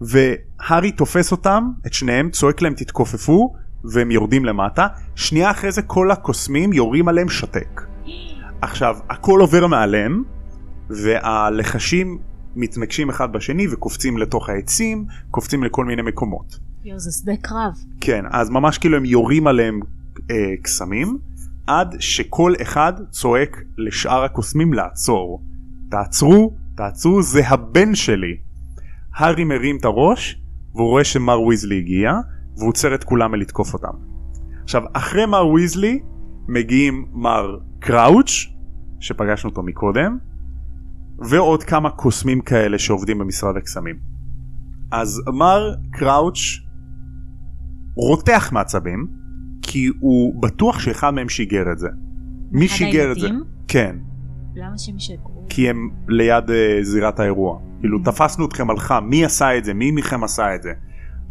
והארי 0.00 0.92
תופס 0.92 1.32
אותם, 1.32 1.70
את 1.86 1.92
שניהם, 1.92 2.30
צועק 2.30 2.62
להם 2.62 2.74
תתכופפו, 2.74 3.54
והם 3.92 4.10
יורדים 4.10 4.44
למטה, 4.44 4.86
שנייה 5.14 5.50
אחרי 5.50 5.72
זה 5.72 5.82
כל 5.82 6.10
הקוסמים 6.10 6.72
יורים 6.72 7.08
עליהם 7.08 7.28
שתק. 7.28 7.82
עכשיו, 8.62 8.96
הכל 9.10 9.40
עובר 9.40 9.66
מעליהם, 9.66 10.22
והלחשים 10.90 12.18
מתנגשים 12.56 13.10
אחד 13.10 13.32
בשני 13.32 13.66
וקופצים 13.72 14.18
לתוך 14.18 14.48
העצים, 14.48 15.04
קופצים 15.30 15.64
לכל 15.64 15.84
מיני 15.84 16.02
מקומות. 16.02 16.58
יואו, 16.84 16.98
זה 16.98 17.12
שדה 17.12 17.32
קרב. 17.42 17.72
כן, 18.00 18.24
אז 18.30 18.50
ממש 18.50 18.78
כאילו 18.78 18.96
הם 18.96 19.04
יורים 19.04 19.46
עליהם 19.46 19.80
אה, 20.30 20.36
קסמים, 20.62 21.18
עד 21.66 21.96
שכל 21.98 22.52
אחד 22.62 22.92
צועק 23.10 23.62
לשאר 23.78 24.24
הקוסמים 24.24 24.72
לעצור. 24.72 25.42
תעצרו, 25.90 26.54
תעצרו, 26.76 27.22
זה 27.22 27.48
הבן 27.48 27.94
שלי. 27.94 28.36
הארי 29.14 29.44
מרים 29.44 29.76
את 29.76 29.84
הראש, 29.84 30.40
והוא 30.74 30.88
רואה 30.88 31.04
שמר 31.04 31.40
ויזלי 31.40 31.78
הגיע, 31.78 32.12
והוא 32.56 32.68
עוצר 32.68 32.94
את 32.94 33.04
כולם 33.04 33.32
מלתקוף 33.32 33.74
אותם. 33.74 33.92
עכשיו, 34.62 34.82
אחרי 34.92 35.26
מר 35.26 35.46
ויזלי, 35.48 36.00
מגיעים 36.48 37.06
מר 37.12 37.58
קראוץ', 37.78 38.46
שפגשנו 39.00 39.50
אותו 39.50 39.62
מקודם, 39.62 40.18
ועוד 41.18 41.62
כמה 41.62 41.90
קוסמים 41.90 42.40
כאלה 42.40 42.78
שעובדים 42.78 43.18
במשרד 43.18 43.56
הקסמים. 43.56 43.96
אז 44.90 45.22
מר 45.34 45.74
קראוץ' 45.92 46.60
רותח 47.96 48.50
מעצבים, 48.52 49.06
כי 49.62 49.88
הוא 50.00 50.42
בטוח 50.42 50.78
שאחד 50.78 51.10
מהם 51.10 51.28
שיגר 51.28 51.72
את 51.72 51.78
זה. 51.78 51.88
מי 52.50 52.68
שיגר 52.68 53.12
את 53.12 53.20
זה? 53.20 53.28
כן, 53.68 53.96
למה 54.54 54.78
שהם 54.78 54.96
ישקרו? 54.96 55.44
כי 55.48 55.70
הם 55.70 55.90
ליד 56.08 56.44
uh, 56.48 56.52
זירת 56.82 57.20
האירוע. 57.20 57.58
כאילו 57.80 57.98
Mhm. 57.98 58.04
תפסנו 58.04 58.46
אתכם 58.46 58.70
על 58.70 58.78
חם, 58.78 59.04
מי 59.10 59.24
עשה 59.24 59.58
את 59.58 59.64
זה? 59.64 59.74
מי 59.74 59.90
מכם 59.90 60.24
עשה 60.24 60.54
את 60.54 60.62
זה? 60.62 60.72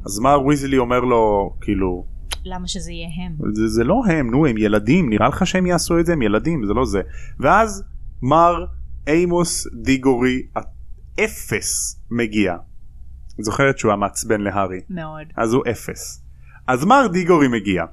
אז 0.06 0.20
מר 0.20 0.46
ויזלי 0.46 0.78
אומר 0.78 1.00
לו, 1.00 1.54
כאילו, 1.62 2.06
למה 2.46 2.68
שזה 2.68 2.92
יהיה 2.92 3.08
הם? 3.26 3.54
זה, 3.54 3.68
זה 3.68 3.84
לא 3.84 4.02
הם, 4.10 4.32
נו, 4.32 4.46
הם 4.46 4.58
ילדים, 4.58 5.10
נראה 5.10 5.28
לך 5.28 5.48
שהם 5.48 5.66
יעשו 5.66 6.00
את 6.00 6.06
זה? 6.06 6.14
הם 6.14 6.22
ילדים, 6.22 6.66
זה 6.66 6.74
לא 6.74 6.86
זה. 6.86 7.02
ואז 7.40 7.84
מר 8.22 8.66
עמוס 9.08 9.68
דיגורי 9.84 10.42
האפס 10.56 12.02
מגיע. 12.12 12.56
זוכרת 13.40 13.78
שהוא 13.78 13.92
היה 13.92 13.98
מעצבן 13.98 14.42
להארי. 14.42 14.80
מאוד. 14.90 15.28
אז 15.38 15.54
הוא 15.54 15.64
אפס. 15.72 16.22
אז 16.68 16.86
מר 16.86 17.08
דיגורי 17.12 17.48
מגיע, 17.48 17.86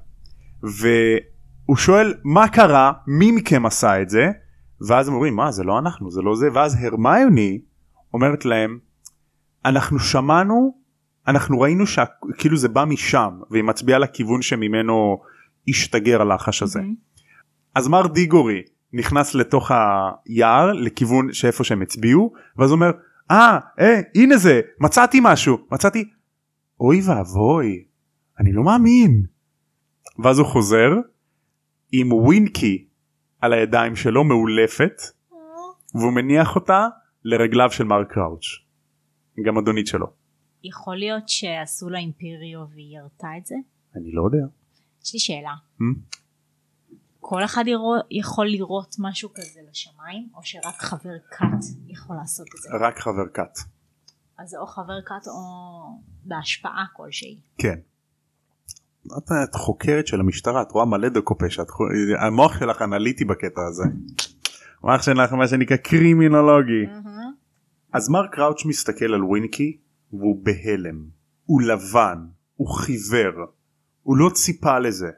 והוא 0.63 1.77
שואל 1.77 2.15
מה 2.25 2.49
קרה, 2.49 2.93
מי 3.07 3.33
מכם 3.33 3.67
עשה 3.67 4.03
את 4.03 4.11
זה, 4.11 4.31
ואז 4.89 5.09
הם 5.09 5.15
אומרים 5.15 5.37
מה 5.37 5.53
זה 5.53 5.65
לא 5.65 5.79
אנחנו, 5.79 6.11
זה 6.11 6.23
לא 6.23 6.37
זה, 6.37 6.49
ואז 6.55 6.77
הרמיוני 6.81 7.61
אומרת 8.15 8.45
להם, 8.45 8.79
אנחנו 9.65 9.99
שמענו, 9.99 10.75
אנחנו 11.29 11.61
ראינו 11.61 11.85
שכאילו 11.87 12.57
זה 12.57 12.69
בא 12.69 12.85
משם, 12.85 13.41
והיא 13.51 13.65
מצביעה 13.65 13.99
לכיוון 13.99 14.43
שממנו 14.43 15.19
השתגר 15.69 16.23
הלחש 16.23 16.63
הזה. 16.63 16.81
מהמם. 16.81 16.95
אז 17.75 17.89
מר 17.89 18.07
דיגורי 18.07 18.63
נכנס 18.93 19.35
לתוך 19.35 19.71
היער 20.27 20.73
לכיוון 20.73 21.33
שאיפה 21.33 21.65
שהם 21.65 21.83
הצביעו 21.83 22.33
ואז 22.57 22.73
אומר 22.73 22.91
אה 23.31 23.59
אה 23.81 24.01
הנה 24.15 24.37
זה 24.37 24.61
מצאתי 24.81 25.19
משהו 25.23 25.59
מצאתי 25.71 26.11
אוי 26.81 27.01
ואבוי 27.07 27.85
אני 28.41 28.53
לא 28.53 28.63
מאמין 28.63 29.23
ואז 30.19 30.39
הוא 30.39 30.47
חוזר 30.47 30.91
עם 31.93 32.13
ווינקי 32.13 32.87
על 33.41 33.53
הידיים 33.53 33.97
שלו 33.97 34.25
מאולפת 34.25 35.03
והוא 35.95 36.13
מניח 36.13 36.55
אותה 36.55 36.87
לרגליו 37.25 37.71
של 37.71 37.85
מר 37.85 38.05
קראוץ' 38.05 38.45
גם 39.47 39.59
אדונית 39.59 39.87
שלו 39.87 40.07
יכול 40.65 40.97
להיות 40.97 41.29
שעשו 41.29 41.91
לה 41.91 41.99
אימפריו 41.99 42.61
והיא 42.71 42.99
ירתה 42.99 43.29
את 43.39 43.47
זה? 43.47 43.55
אני 43.97 44.13
לא 44.13 44.23
יודע 44.25 44.47
יש 45.05 45.15
לי 45.15 45.21
שאלה. 45.21 45.55
Hmm? 45.81 45.85
כל 47.21 47.45
אחד 47.45 47.65
ירו- 47.67 48.07
יכול 48.11 48.47
לראות 48.47 48.97
משהו 48.99 49.31
כזה 49.35 49.61
לשמיים 49.71 50.29
או 50.35 50.41
שרק 50.43 50.75
חבר 50.79 51.19
כת 51.31 51.65
יכול 51.87 52.17
לעשות 52.17 52.47
את 52.57 52.63
זה? 52.63 52.69
רק 52.87 52.99
חבר 52.99 53.29
כת 53.35 53.59
אז 54.39 54.49
זה 54.49 54.59
או 54.59 54.67
חבר 54.67 55.03
כת 55.07 55.27
או 55.29 55.33
בהשפעה 56.25 56.85
כלשהי. 56.93 57.41
כן. 57.59 57.79
את, 59.19 59.33
את 59.45 59.55
חוקרת 59.55 60.07
של 60.07 60.21
המשטרה 60.21 60.63
את 60.63 60.71
רואה 60.73 60.85
מלא 60.85 61.09
דוקופשט 61.09 61.67
המוח 62.19 62.59
שלך 62.61 62.83
אנליטי 62.83 63.25
בקטע 63.25 63.61
הזה. 63.69 63.85
המוח 64.83 65.03
שלך 65.03 65.33
מה 65.33 65.49
שנקרא 65.49 65.77
קרימינולוגי. 65.77 66.85
אז 67.93 68.09
מר 68.09 68.27
קראוץ' 68.27 68.65
מסתכל 68.65 69.05
על 69.15 69.25
ווינקי 69.25 69.77
והוא 70.13 70.45
בהלם. 70.45 71.05
הוא 71.45 71.63
לבן. 71.63 72.27
הוא 72.57 72.69
חיוור. 72.69 73.47
הוא 74.03 74.17
לא 74.17 74.31
ציפה 74.35 74.79
לזה. 74.79 75.11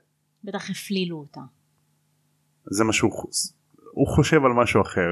בטח 0.44 0.70
הפלילו 0.70 1.16
אותה. 1.16 1.40
זה 2.70 2.84
מה 2.84 2.92
שהוא 2.92 3.12
חוס. 3.12 3.56
הוא 3.92 4.06
חושב 4.08 4.44
על 4.44 4.52
משהו 4.52 4.82
אחר. 4.82 5.10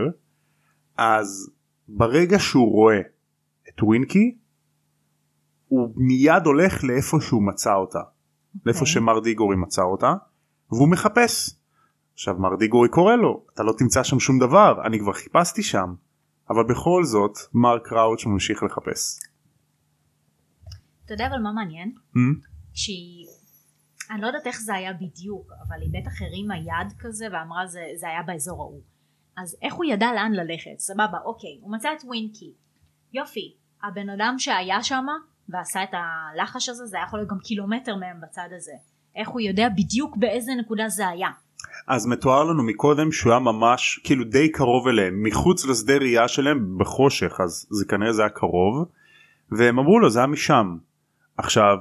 אז 0.97 1.51
ברגע 1.89 2.39
שהוא 2.39 2.73
רואה 2.73 3.01
את 3.69 3.83
ווינקי 3.83 4.39
הוא 5.69 5.93
מיד 5.97 6.47
הולך 6.47 6.85
לאיפה 6.85 7.21
שהוא 7.21 7.43
מצא 7.43 7.75
אותה. 7.75 8.01
לאיפה 8.67 8.81
אוקיי. 8.81 8.93
שמר 8.93 9.21
דיגורי 9.21 9.57
מצא 9.57 9.83
אותה 9.83 10.15
והוא 10.71 10.89
מחפש. 10.89 11.63
עכשיו 12.15 12.35
מר 12.35 12.57
דיגורי 12.57 12.89
קורא 12.89 13.15
לו 13.15 13.45
אתה 13.55 13.63
לא 13.63 13.73
תמצא 13.79 14.03
שם 14.03 14.21
שום 14.21 14.39
דבר 14.39 14.87
אני 14.87 14.99
כבר 14.99 15.13
חיפשתי 15.13 15.63
שם 15.63 15.95
אבל 16.51 16.65
בכל 16.69 17.05
זאת 17.05 17.39
מר 17.55 17.79
קראוץ' 17.79 18.27
ממשיך 18.27 18.63
לחפש. 18.63 19.32
אתה 21.13 21.23
יודע 21.23 21.35
אבל 21.35 21.43
מה 21.43 21.53
מעניין? 21.53 21.93
Hmm? 22.15 22.19
שהיא 22.75 23.27
אני 24.11 24.21
לא 24.21 24.27
יודעת 24.27 24.47
איך 24.47 24.61
זה 24.61 24.75
היה 24.75 24.93
בדיוק 24.93 25.53
אבל 25.69 25.81
היא 25.81 25.91
בטח 25.93 26.23
הרימה 26.23 26.57
יד 26.57 26.93
כזה 26.99 27.27
ואמרה 27.33 27.67
זה, 27.67 27.81
זה 28.01 28.09
היה 28.09 28.23
באזור 28.23 28.63
ההוא 28.63 28.81
אז 29.37 29.57
איך 29.63 29.75
הוא 29.75 29.85
ידע 29.85 30.13
לאן 30.15 30.33
ללכת 30.33 30.79
סבבה 30.79 31.19
אוקיי 31.25 31.59
הוא 31.61 31.73
מצא 31.73 31.93
את 31.93 32.05
ווינקי 32.05 32.53
יופי 33.13 33.55
הבן 33.83 34.11
אדם 34.11 34.35
שהיה 34.39 34.83
שם 34.83 35.07
ועשה 35.49 35.83
את 35.83 35.89
הלחש 35.93 36.69
הזה 36.69 36.87
זה 36.87 36.97
היה 36.97 37.07
יכול 37.07 37.19
להיות 37.19 37.31
גם 37.31 37.39
קילומטר 37.39 37.97
מהם 37.97 38.21
בצד 38.23 38.49
הזה 38.57 38.73
איך 39.17 39.29
הוא 39.29 39.41
יודע 39.41 39.69
בדיוק 39.69 40.17
באיזה 40.17 40.53
נקודה 40.61 40.89
זה 40.89 41.09
היה 41.09 41.31
אז 41.87 42.07
מתואר 42.07 42.45
לנו 42.45 42.63
מקודם 42.63 43.13
שהוא 43.13 43.33
היה 43.33 43.41
ממש 43.41 44.01
כאילו 44.05 44.25
די 44.25 44.53
קרוב 44.53 44.89
אליהם 44.89 45.23
מחוץ 45.23 45.67
לשדה 45.67 45.97
ראייה 45.97 46.29
שלהם 46.29 46.79
בחושך 46.79 47.41
אז 47.41 47.67
זה 47.71 47.85
כנראה 47.85 48.13
זה 48.13 48.23
היה 48.23 48.31
קרוב 48.31 48.85
והם 49.53 49.79
אמרו 49.79 49.99
לו 49.99 50.11
זה 50.11 50.19
היה 50.19 50.27
משם. 50.27 50.77
עכשיו 51.43 51.79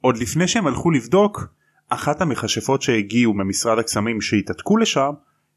עוד 0.00 0.16
לפני 0.16 0.48
שהם 0.48 0.66
הלכו 0.66 0.90
לבדוק 0.90 1.46
אחת 1.88 2.20
המכשפות 2.20 2.82
שהגיעו 2.82 3.34
ממשרד 3.34 3.78
הקסמים 3.78 4.20
שהתעתקו 4.20 4.76
לשם 4.76 5.12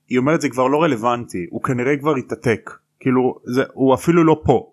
היא 0.10 0.18
אומרת 0.18 0.42
זה 0.42 0.50
כבר 0.50 0.68
לא 0.68 0.84
רלוונטי 0.84 1.46
הוא 1.50 1.64
כנראה 1.64 1.98
כבר 1.98 2.16
התעתק. 2.16 2.72
כאילו 3.00 3.40
זה 3.44 3.64
הוא 3.74 3.94
אפילו 3.94 4.24
לא 4.24 4.42
פה. 4.46 4.72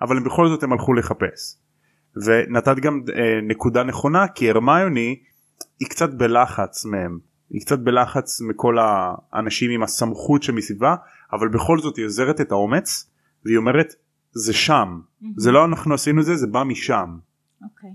אבל 0.00 0.16
הם 0.16 0.24
בכל 0.24 0.48
זאת 0.48 0.62
הם 0.62 0.72
הלכו 0.72 0.94
לחפש. 0.94 1.56
ונתת 2.24 2.76
גם 2.76 3.00
אה, 3.16 3.40
נקודה 3.42 3.82
נכונה 3.82 4.28
כי 4.28 4.50
הרמיוני 4.50 5.20
היא 5.80 5.88
קצת 5.88 6.10
בלחץ 6.10 6.84
מהם. 6.84 7.18
היא 7.50 7.60
קצת 7.60 7.78
בלחץ 7.78 8.40
מכל 8.40 8.76
האנשים 8.80 9.70
עם 9.70 9.82
הסמכות 9.82 10.42
שמסביבה 10.42 10.94
אבל 11.32 11.48
בכל 11.48 11.78
זאת 11.78 11.96
היא 11.96 12.04
עוזרת 12.04 12.40
את 12.40 12.52
האומץ 12.52 13.10
והיא 13.44 13.56
אומרת 13.56 13.94
זה 14.32 14.52
שם. 14.52 15.00
זה 15.36 15.52
לא 15.52 15.64
אנחנו 15.64 15.94
עשינו 15.94 16.20
את 16.20 16.26
זה 16.26 16.36
זה 16.36 16.46
בא 16.46 16.62
משם 16.62 17.16
אוקיי. 17.62 17.90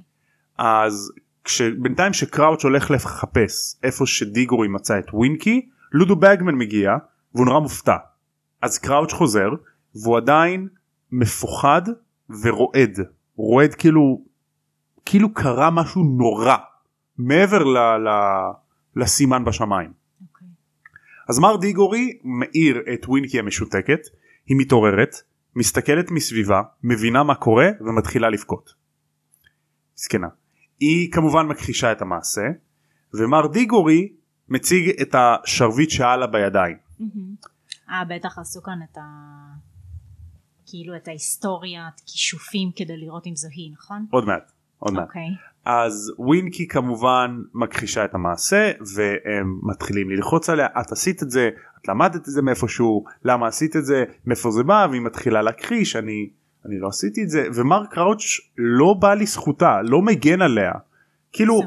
אז 0.58 1.12
כשבינתיים 1.44 2.14
שקראוץ' 2.14 2.64
הולך 2.64 2.92
לחפש 2.92 3.76
איפה 3.84 4.06
שדיגורי 4.06 4.68
מצא 4.68 5.00
את 5.00 5.14
ווינקי 5.14 5.70
לודו 5.92 6.16
בגמן 6.16 6.56
מגיע 6.56 6.92
והוא 7.36 7.46
נורא 7.46 7.60
מופתע. 7.60 7.96
אז 8.62 8.78
קראוץ' 8.78 9.14
חוזר 9.14 9.50
והוא 9.96 10.18
עדיין 10.18 10.68
מפוחד 11.12 11.82
ורועד. 12.44 13.00
רועד 13.36 13.76
כאילו 13.76 14.22
כאילו 15.06 15.34
קרה 15.34 15.72
משהו 15.72 16.04
נורא 16.04 16.56
מעבר 17.18 17.64
ל, 17.64 17.78
ל, 17.78 18.10
לסימן 18.96 19.46
בשמיים. 19.46 19.92
אוקיי. 20.22 20.48
אז 21.30 21.40
מר 21.40 21.56
דיגורי 21.56 22.20
מאיר 22.24 22.82
את 22.94 23.06
ווינקי 23.08 23.40
המשותקת 23.40 24.00
היא 24.46 24.58
מתעוררת 24.60 25.16
מסתכלת 25.56 26.12
מסביבה 26.12 26.62
מבינה 26.84 27.24
מה 27.24 27.36
קורה 27.36 27.68
ומתחילה 27.82 28.30
לבכות. 28.30 28.85
זקנה. 29.96 30.28
היא 30.80 31.12
כמובן 31.12 31.46
מכחישה 31.46 31.92
את 31.92 32.02
המעשה 32.02 32.42
ומר 33.14 33.48
דיגורי 33.48 34.14
מציג 34.50 35.02
את 35.02 35.16
השרביט 35.16 35.90
שהיה 35.90 36.18
לה 36.18 36.28
בידיים. 36.28 36.78
אה 37.90 38.04
בטח 38.10 38.40
עשו 38.40 38.64
כאן 38.64 38.80
את 38.92 38.98
ה... 38.98 39.02
כאילו 40.66 40.96
את 40.96 41.08
ההיסטוריית 41.08 42.02
כישופים 42.06 42.72
כדי 42.76 42.98
לראות 42.98 43.28
אם 43.28 43.36
זו 43.36 43.48
היא 43.52 43.72
נכון? 43.74 44.06
עוד 44.12 44.26
מעט. 44.26 44.52
עוד 44.80 44.94
מעט. 44.94 45.08
אוקיי 45.08 45.30
אז 45.66 46.14
ווינקי 46.18 46.68
כמובן 46.68 47.38
מכחישה 47.54 48.06
את 48.06 48.14
המעשה 48.14 48.72
והם 48.96 49.60
מתחילים 49.64 50.10
ללחוץ 50.10 50.50
עליה 50.50 50.68
את 50.82 50.92
עשית 50.92 51.24
את 51.24 51.32
זה 51.32 51.50
את 51.82 51.88
למדת 51.88 52.16
את 52.16 52.26
זה 52.26 52.42
מאיפשהו 52.42 53.06
למה 53.24 53.48
עשית 53.48 53.76
את 53.76 53.86
זה 53.86 54.04
מאיפה 54.26 54.52
זה 54.52 54.64
בא 54.64 54.88
והיא 54.90 55.02
מתחילה 55.02 55.42
להכחיש 55.42 55.96
אני 55.96 56.30
אני 56.66 56.80
לא 56.80 56.88
עשיתי 56.88 57.24
את 57.24 57.30
זה 57.30 57.48
ומר 57.54 57.86
קראוץ' 57.86 58.40
לא 58.58 58.94
בא 58.94 59.14
לזכותה 59.14 59.82
לא 59.82 60.02
מגן 60.02 60.42
עליה 60.42 60.72
כאילו. 61.32 61.62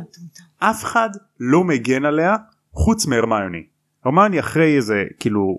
אף 0.58 0.84
אחד 0.84 1.08
לא 1.40 1.64
מגן 1.64 2.04
עליה 2.04 2.36
חוץ 2.72 3.06
מהרמיוני. 3.06 3.66
הרמיוני 4.04 4.40
אחרי 4.40 4.76
איזה 4.76 5.04
כאילו 5.20 5.58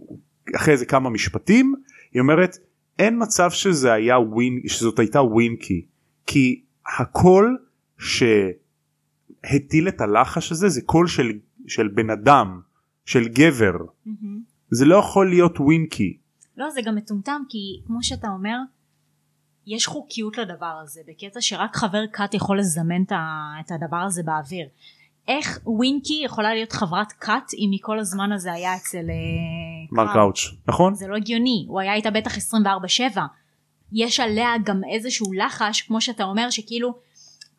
אחרי 0.56 0.74
איזה 0.74 0.86
כמה 0.86 1.10
משפטים 1.10 1.76
היא 2.14 2.22
אומרת 2.22 2.58
אין 3.00 3.22
מצב 3.22 3.52
שזה 3.52 3.94
היה 3.94 4.20
ווין 4.20 4.62
שזאת 4.68 5.00
הייתה 5.00 5.22
ווינקי 5.22 5.86
כי 6.26 6.62
הקול 6.98 7.58
שהטיל 7.98 9.88
את 9.88 10.02
הלחש 10.02 10.52
הזה 10.52 10.70
זה 10.70 10.82
קול 10.82 11.08
של, 11.08 11.32
של 11.68 11.88
בן 11.88 12.10
אדם 12.10 12.60
של 13.06 13.28
גבר 13.28 13.78
מהמם. 14.06 14.42
זה 14.72 14.86
לא 14.86 14.96
יכול 14.96 15.30
להיות 15.30 15.60
ווינקי 15.60 16.18
לא 16.58 16.70
זה 16.70 16.82
גם 16.86 16.96
מטומטם 16.96 17.42
כי 17.50 17.82
כמו 17.88 18.04
שאתה 18.04 18.28
אומר 18.28 18.58
יש 19.70 19.88
חוקיות 19.88 20.38
לדבר 20.38 20.80
הזה 20.84 21.02
בקטע 21.08 21.42
שרק 21.42 21.76
חבר 21.76 22.04
כת 22.14 22.34
יכול 22.34 22.60
לזמן 22.60 23.04
את 23.60 23.72
הדבר 23.72 23.98
הזה 23.98 24.24
באוויר. 24.24 24.68
איך 25.28 25.60
ווינקי 25.66 26.22
יכולה 26.26 26.54
להיות 26.54 26.72
חברת 26.72 27.12
כת 27.12 27.54
אם 27.58 27.70
מכל 27.74 28.00
הזמן 28.00 28.32
הזה 28.32 28.54
היה 28.54 28.76
אצל 28.76 28.98
אה, 28.98 30.04
מרק? 30.04 30.16
ראוץ' 30.16 30.40
נכון 30.68 30.94
זה 30.94 31.08
לא 31.08 31.16
הגיוני 31.16 31.66
הוא 31.68 31.80
היה 31.80 31.94
איתה 31.94 32.12
בטח 32.12 32.38
24/7 32.38 33.20
יש 33.92 34.20
עליה 34.20 34.50
גם 34.64 34.82
איזשהו 34.94 35.34
לחש 35.34 35.82
כמו 35.82 36.02
שאתה 36.02 36.24
אומר 36.24 36.50
שכאילו 36.50 36.96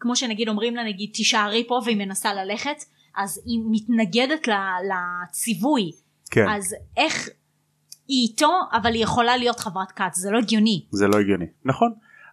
כמו 0.01 0.17
שנגיד 0.17 0.49
אומרים 0.49 0.77
לה 0.77 0.85
נגיד 0.85 1.11
תישארי 1.15 1.65
פה 1.69 1.81
והיא 1.85 1.97
מנסה 1.97 2.35
ללכת 2.35 2.85
אז 3.17 3.41
היא 3.47 3.61
מתנגדת 3.71 4.49
לציווי 4.49 5.93
כן 6.31 6.49
אז 6.49 6.75
איך 6.97 7.29
היא 8.11 8.29
איתו 8.29 8.61
אבל 8.73 8.95
היא 8.95 9.03
יכולה 9.03 9.37
להיות 9.37 9.61
חברת 9.61 9.93
כת. 9.93 10.15
זה 10.15 10.31
לא 10.31 10.39
הגיוני. 10.39 10.85
זה 10.91 11.09
לא 11.09 11.19
הגיוני. 11.19 11.47
נכון. 11.65 11.93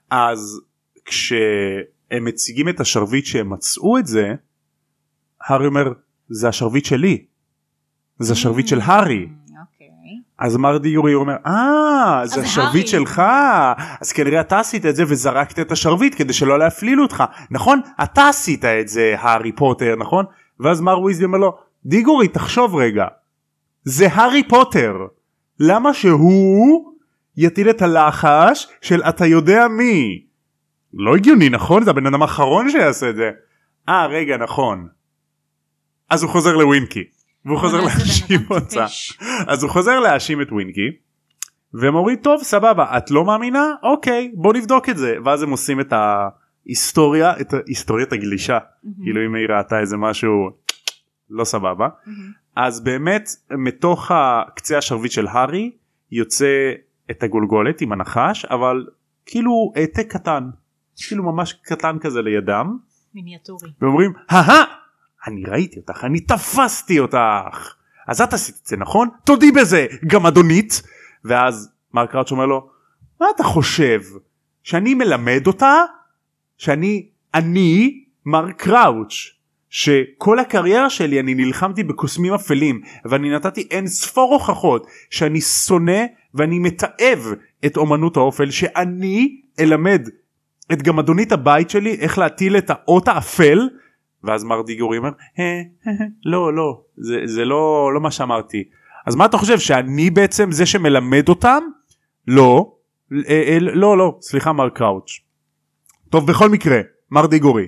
אז 0.09 0.61
כשהם 1.05 2.25
מציגים 2.25 2.69
את 2.69 2.79
השרביט 2.79 3.25
שהם 3.25 3.53
מצאו 3.53 3.97
את 3.97 4.07
זה 4.07 4.33
הארי 5.41 5.67
אומר 5.67 5.91
זה 6.29 6.47
השרביט 6.47 6.85
שלי. 6.85 7.25
זה 8.19 8.33
השרביט 8.33 8.67
של 8.67 8.81
הארי. 8.81 9.27
אוקיי. 9.61 9.87
אז 10.39 10.57
מר 10.57 10.77
דיורי 10.77 11.13
אומר 11.13 11.35
אה 11.45 12.21
זה 12.25 12.41
השרביט. 12.41 12.87
שלך. 12.87 13.21
אז 14.01 14.11
כנראה 14.11 14.41
אתה 14.41 14.59
עשית 14.59 14.85
את 14.85 14.95
זה 14.95 15.03
וזרקת 15.07 15.59
את 15.59 15.71
השרביט 15.71 16.15
כדי 16.17 16.33
שלא 16.33 16.59
להפליל 16.59 17.01
אותך. 17.01 17.23
נכון? 17.51 17.81
אתה 18.03 18.29
עשית 18.29 18.65
את 18.65 18.87
זה 18.87 19.15
הארי 19.19 19.51
פוטר 19.51 19.95
נכון? 19.95 20.25
ואז 20.59 20.81
מר 20.81 21.01
ויזלי 21.01 21.25
אומר 21.25 21.37
לו 21.37 21.57
דיגורי 21.85 22.27
תחשוב 22.27 22.75
רגע. 22.75 23.05
זה 23.83 24.07
הארי 24.07 24.47
פוטר 24.47 24.93
למה 25.59 25.93
שהוא 25.93 26.93
יטיל 27.37 27.69
את 27.69 27.81
הלחש 27.81 28.67
של 28.81 29.03
אתה 29.03 29.25
יודע 29.25 29.67
מי 29.67 30.23
לא 30.93 31.15
הגיוני 31.15 31.49
נכון? 31.49 31.83
זה 31.83 31.89
הבן 31.89 32.05
אדם 32.05 32.21
האחרון 32.21 32.69
שיעשה 32.69 33.09
את 33.09 33.15
זה. 33.15 33.31
אה 33.89 34.05
רגע 34.05 34.37
נכון. 34.37 34.87
אז 36.09 36.23
הוא 36.23 36.31
חוזר 36.31 36.55
לווינקי. 36.55 37.03
והוא 37.45 37.59
חוזר 37.59 37.81
להאשים 37.81 38.41
אותה. 38.49 38.85
אז 39.47 39.63
הוא 39.63 39.71
חוזר 39.71 39.99
להאשים 39.99 40.41
את 40.41 40.51
ווינקי 40.51 40.91
אומרים 41.83 42.15
טוב 42.15 42.43
סבבה 42.43 42.97
את 42.97 43.11
לא 43.11 43.25
מאמינה? 43.25 43.73
אוקיי 43.83 44.31
בוא 44.33 44.53
נבדוק 44.53 44.89
את 44.89 44.97
זה. 44.97 45.15
ואז 45.25 45.43
הם 45.43 45.49
עושים 45.49 45.79
את 45.79 45.93
ההיסטוריה 45.93 47.39
את 47.41 47.53
היסטוריית 47.65 48.13
הגלישה. 48.13 48.57
כאילו 49.03 49.25
אם 49.25 49.35
היא 49.35 49.47
ראתה 49.49 49.79
איזה 49.79 49.97
משהו 49.97 50.49
לא 51.29 51.43
סבבה. 51.43 51.87
אז 52.59 52.79
באמת 52.83 53.29
מתוך 53.51 54.11
ה- 54.11 54.43
קצה 54.55 54.77
השרביט 54.77 55.11
של 55.11 55.27
הארי 55.27 55.71
יוצא 56.11 56.71
את 57.11 57.23
הגולגולת 57.23 57.81
עם 57.81 57.91
הנחש 57.91 58.45
אבל 58.45 58.85
כאילו 59.25 59.71
העתק 59.75 60.07
קטן. 60.11 60.49
כאילו 61.07 61.23
ממש 61.23 61.53
קטן 61.53 61.99
כזה 61.99 62.21
לידם. 62.21 62.77
מיניאטורי. 63.15 63.71
ואומרים 63.81 64.13
הא 64.29 64.63
אני 65.27 65.43
ראיתי 65.47 65.79
אותך 65.79 66.03
אני 66.03 66.19
תפסתי 66.19 66.99
אותך. 66.99 67.73
אז 68.07 68.21
את 68.21 68.33
עשית 68.33 68.55
את 68.61 68.65
זה 68.67 68.77
נכון? 68.77 69.09
תודי 69.25 69.51
בזה 69.51 69.85
גם 70.07 70.25
אדונית. 70.25 70.81
ואז 71.25 71.71
מרק 71.93 72.15
ראוץ' 72.15 72.31
אומר 72.31 72.45
לו 72.45 72.69
מה 73.21 73.27
אתה 73.35 73.43
חושב? 73.43 74.01
שאני 74.63 74.93
מלמד 74.93 75.47
אותה? 75.47 75.73
שאני 76.57 77.09
אני 77.33 78.03
מרק 78.25 78.67
ראוץ' 78.67 79.13
שכל 79.69 80.39
הקריירה 80.39 80.89
שלי 80.89 81.19
אני 81.19 81.33
נלחמתי 81.33 81.83
בקוסמים 81.83 82.33
אפלים 82.33 82.81
ואני 83.05 83.29
נתתי 83.29 83.67
אין 83.71 83.87
ספור 83.87 84.33
הוכחות 84.33 84.87
שאני 85.09 85.41
שונא 85.41 86.01
ואני 86.33 86.59
מתעב 86.59 87.33
את 87.65 87.77
אומנות 87.77 88.17
האופל 88.17 88.51
שאני 88.51 89.41
אלמד 89.59 90.09
את 90.71 90.81
גמדונית 90.81 91.31
הבית 91.31 91.69
שלי 91.69 91.97
איך 91.99 92.17
להטיל 92.17 92.57
את 92.57 92.69
האות 92.69 93.07
האפל 93.07 93.69
ואז 94.23 94.43
מר 94.43 94.61
דיגורי 94.61 94.97
אומר 94.97 95.09
"אה, 95.39 95.43
אה, 95.43 95.91
אה, 95.91 96.05
לא 96.25 96.53
לא 96.53 96.81
זה, 96.97 97.21
זה 97.25 97.45
לא 97.45 97.91
לא 97.93 98.01
מה 98.01 98.11
שאמרתי. 98.11 98.63
אז 99.05 99.15
מה 99.15 99.25
אתה 99.25 99.37
חושב 99.37 99.59
שאני 99.59 100.09
בעצם 100.09 100.51
זה 100.51 100.65
שמלמד 100.65 101.29
אותם? 101.29 101.63
לא. 102.27 102.73
לא 103.59 103.97
לא 103.97 104.17
סליחה 104.21 104.53
מר 104.53 104.69
קראוץ' 104.69 105.19
טוב 106.09 106.27
בכל 106.27 106.49
מקרה 106.49 106.79
מר 107.11 107.25
דיגורי 107.25 107.67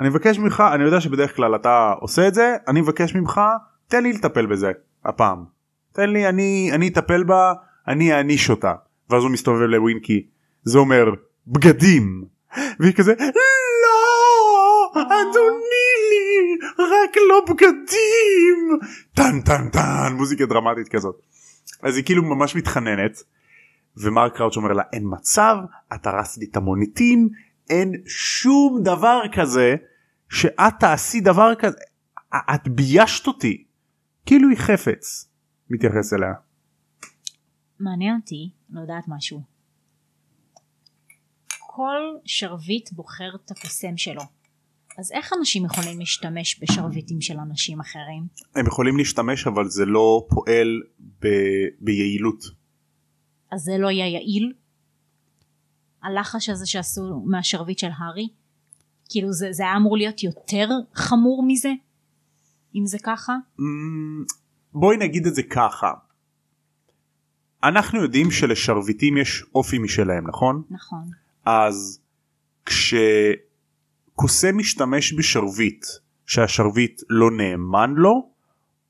אני 0.00 0.08
מבקש 0.08 0.38
ממך 0.38 0.62
אני 0.74 0.84
יודע 0.84 1.00
שבדרך 1.00 1.36
כלל 1.36 1.54
אתה 1.54 1.92
עושה 2.00 2.28
את 2.28 2.34
זה 2.34 2.56
אני 2.68 2.80
מבקש 2.80 3.14
ממך 3.14 3.40
תן 3.88 4.02
לי 4.02 4.12
לטפל 4.12 4.46
בזה 4.46 4.72
הפעם. 5.04 5.44
תן 5.92 6.10
לי 6.10 6.28
אני 6.28 6.70
אני 6.72 6.88
אטפל 6.88 7.24
בה 7.24 7.52
אני 7.88 8.12
אעניש 8.12 8.50
אותה. 8.50 8.74
ואז 9.10 9.22
הוא 9.22 9.30
מסתובב 9.30 9.60
לווינקי 9.60 10.26
זה 10.64 10.78
אומר 10.78 11.04
בגדים. 11.46 12.24
והיא 12.80 12.94
כזה 12.94 13.14
לא 13.82 14.92
אדוני 14.94 15.92
לי 16.10 16.56
רק 16.78 17.16
לא 17.28 17.40
בגדים. 17.48 18.78
טן 19.14 19.40
טן 19.40 19.68
טן 19.68 20.12
מוזיקה 20.16 20.46
דרמטית 20.46 20.88
כזאת. 20.88 21.16
אז 21.82 21.96
היא 21.96 22.04
כאילו 22.04 22.22
ממש 22.22 22.56
מתחננת 22.56 23.22
ומרק 23.96 24.36
קראוץ' 24.36 24.56
אומר 24.56 24.72
לה 24.72 24.82
אין 24.92 25.02
מצב 25.06 25.56
את 25.94 26.06
הרסת 26.06 26.38
לי 26.38 26.46
את 26.50 26.56
המוניטין 26.56 27.28
אין 27.70 27.92
שום 28.06 28.80
דבר 28.84 29.20
כזה 29.34 29.74
שאת 30.30 30.72
תעשי 30.80 31.20
דבר 31.20 31.54
כזה. 31.58 31.78
את 32.54 32.68
ביישת 32.68 33.26
אותי. 33.26 33.64
כאילו 34.26 34.48
היא 34.48 34.58
חפץ 34.58 35.30
מתייחס 35.70 36.12
אליה. 36.12 36.32
מעניין 37.80 38.16
אותי 38.20 38.50
לא 38.70 38.80
יודעת 38.80 39.04
משהו. 39.08 39.42
כל 41.58 42.00
שרביט 42.24 42.92
בוחר 42.92 43.30
את 43.44 43.50
הקוסם 43.50 43.96
שלו. 43.96 44.22
אז 44.98 45.12
איך 45.12 45.32
אנשים 45.38 45.64
יכולים 45.64 45.98
להשתמש 45.98 46.62
בשרביטים 46.62 47.20
של 47.20 47.38
אנשים 47.38 47.80
אחרים? 47.80 48.26
הם 48.54 48.66
יכולים 48.66 48.96
להשתמש 48.96 49.46
אבל 49.46 49.68
זה 49.68 49.84
לא 49.84 50.26
פועל 50.30 50.82
ב... 51.22 51.26
ביעילות. 51.80 52.44
אז 53.52 53.60
זה 53.60 53.78
לא 53.78 53.90
יהיה 53.90 54.06
יעיל? 54.06 54.52
הלחש 56.02 56.48
הזה 56.48 56.66
שעשו 56.66 57.22
מהשרביט 57.26 57.78
של 57.78 57.90
הארי? 57.98 58.28
כאילו 59.08 59.32
זה, 59.32 59.52
זה 59.52 59.62
היה 59.62 59.76
אמור 59.76 59.96
להיות 59.96 60.22
יותר 60.22 60.68
חמור 60.94 61.44
מזה? 61.46 61.70
אם 62.74 62.86
זה 62.86 62.98
ככה? 63.02 63.32
אמ, 63.60 64.24
בואי 64.74 64.96
נגיד 64.96 65.26
את 65.26 65.34
זה 65.34 65.42
ככה 65.42 65.92
אנחנו 67.64 68.02
יודעים 68.02 68.30
שלשרביטים 68.30 69.16
יש 69.16 69.44
אופי 69.54 69.78
משלהם 69.78 70.28
נכון 70.28 70.62
נכון. 70.70 71.10
אז 71.44 72.00
כשקוסם 72.66 74.58
משתמש 74.58 75.12
בשרביט 75.12 75.86
שהשרביט 76.26 77.02
לא 77.10 77.30
נאמן 77.30 77.94
לו 77.96 78.30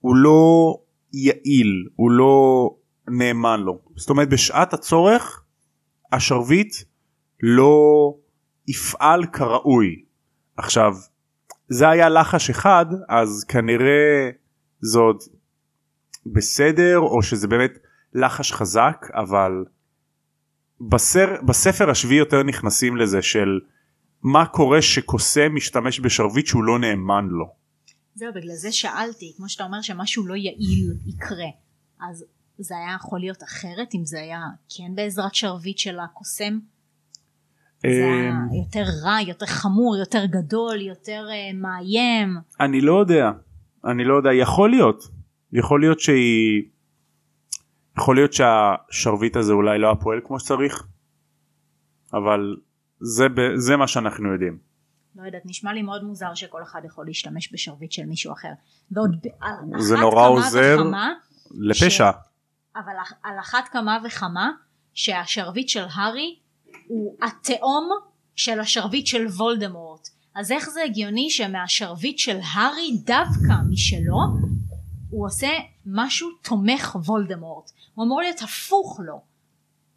הוא 0.01 0.17
לא 0.17 0.75
יעיל 1.13 1.89
הוא 1.97 2.11
לא 2.11 2.71
נאמן 3.09 3.61
לו 3.61 3.79
זאת 3.97 4.11
אומרת 4.11 4.29
בשעת 4.29 4.75
הצורך 4.75 5.43
השרביט 6.13 6.77
לא 7.43 8.15
יפעל 8.69 9.27
כראוי 9.27 10.05
עכשיו 10.57 10.93
זה 11.69 11.89
היה 11.89 12.09
לחש 12.09 12.51
אחד 12.51 12.87
אז 13.09 13.45
כנראה 13.49 14.31
זה 14.81 14.99
עוד 14.99 15.23
בסדר 16.27 16.99
או 16.99 17.23
שזה 17.23 17.49
באמת 17.49 17.79
לחש 18.15 18.53
חזק 18.53 19.07
אבל 19.15 19.65
בסר, 20.81 21.27
בספר 21.47 21.91
השביעי 21.91 22.19
יותר 22.19 22.43
נכנסים 22.43 22.97
לזה 22.97 23.23
של 23.23 23.61
מה 24.23 24.47
קורה 24.47 24.83
שקוסם 24.83 25.55
משתמש 25.55 26.01
בשרביט 26.01 26.47
שהוא 26.47 26.65
לא 26.65 26.79
נאמן 26.79 27.27
לו. 27.31 27.47
זהו 28.15 28.33
בגלל 28.35 28.55
זה 28.55 28.73
שאלתי 28.73 29.33
כמו 29.37 29.49
שאתה 29.49 29.65
אומר 29.65 29.81
שמשהו 29.83 30.27
לא 30.27 30.35
יעיל 30.35 30.97
יקרה 31.07 31.49
אז 32.01 32.25
זה 32.59 32.75
היה 32.77 32.97
יכול 32.97 33.21
להיות 33.21 33.43
אחרת 33.43 33.95
אם 33.95 34.05
זה 34.05 34.21
היה 34.21 34.41
כן 34.77 34.95
בעזרת 34.95 35.35
שרביט 35.35 35.79
של 35.79 35.99
הקוסם? 35.99 36.59
זה 37.91 38.05
היה 38.05 38.31
אמ, 38.31 38.53
יותר 38.65 38.85
רע 39.05 39.17
יותר 39.27 39.47
חמור 39.47 39.97
יותר 39.97 40.25
גדול 40.25 40.81
יותר 40.81 41.27
uh, 41.29 41.57
מאיים 41.57 42.37
אני 42.61 42.81
לא 42.81 43.01
יודע 43.01 43.31
אני 43.85 44.05
לא 44.05 44.15
יודע 44.15 44.33
יכול 44.33 44.71
להיות 44.71 45.03
יכול 45.53 45.81
להיות 45.81 46.01
שהיא 46.01 46.63
יכול 47.99 48.17
להיות 48.17 48.33
שהשרביט 48.33 49.37
הזה 49.37 49.53
אולי 49.53 49.79
לא 49.79 49.87
היה 49.87 49.97
פועל 49.97 50.21
כמו 50.25 50.41
שצריך 50.41 50.87
אבל 52.13 52.57
זה 53.01 53.27
זה 53.55 53.77
מה 53.77 53.89
שאנחנו 53.89 54.33
יודעים. 54.33 54.59
לא 55.17 55.27
יודעת, 55.27 55.43
נשמע 55.45 55.73
לי 55.73 55.83
מאוד 55.83 56.05
מוזר 56.05 56.35
שכל 56.35 56.63
אחד 56.63 56.81
יכול 56.85 57.07
להשתמש 57.07 57.53
בשרביט 57.53 57.93
של 57.93 58.05
מישהו 58.07 58.33
אחר. 58.33 58.49
ועוד 58.91 59.27
על 59.41 59.81
זה 59.81 59.97
נורא 59.97 60.15
כמה 60.15 60.27
עוזר. 60.27 60.77
לפשע. 61.55 62.11
אבל 62.77 62.93
אח- 63.03 63.13
על 63.23 63.39
אחת 63.41 63.69
כמה 63.73 63.99
וכמה 64.07 64.51
שהשרביט 64.95 65.69
של 65.69 65.85
הארי 65.95 66.37
הוא 66.89 67.17
התאום 67.23 67.89
של 68.37 68.61
השרביט 68.61 69.07
של 69.07 69.27
וולדמורט. 69.27 70.09
אז 70.35 70.53
איך 70.53 70.71
זה 70.71 70.83
הגיוני 70.83 71.31
שמהשרביט 71.31 72.19
של 72.19 72.39
הארי 72.55 72.91
דווקא 73.05 73.55
משלו 73.71 74.19
הוא 75.11 75.27
עושה 75.27 75.49
משהו 75.87 76.29
תומך 76.43 76.97
וולדמורט. 77.07 77.71
הוא 77.95 78.05
אמור 78.05 78.21
להיות 78.21 78.43
הפוך 78.43 79.01
לו. 79.05 79.21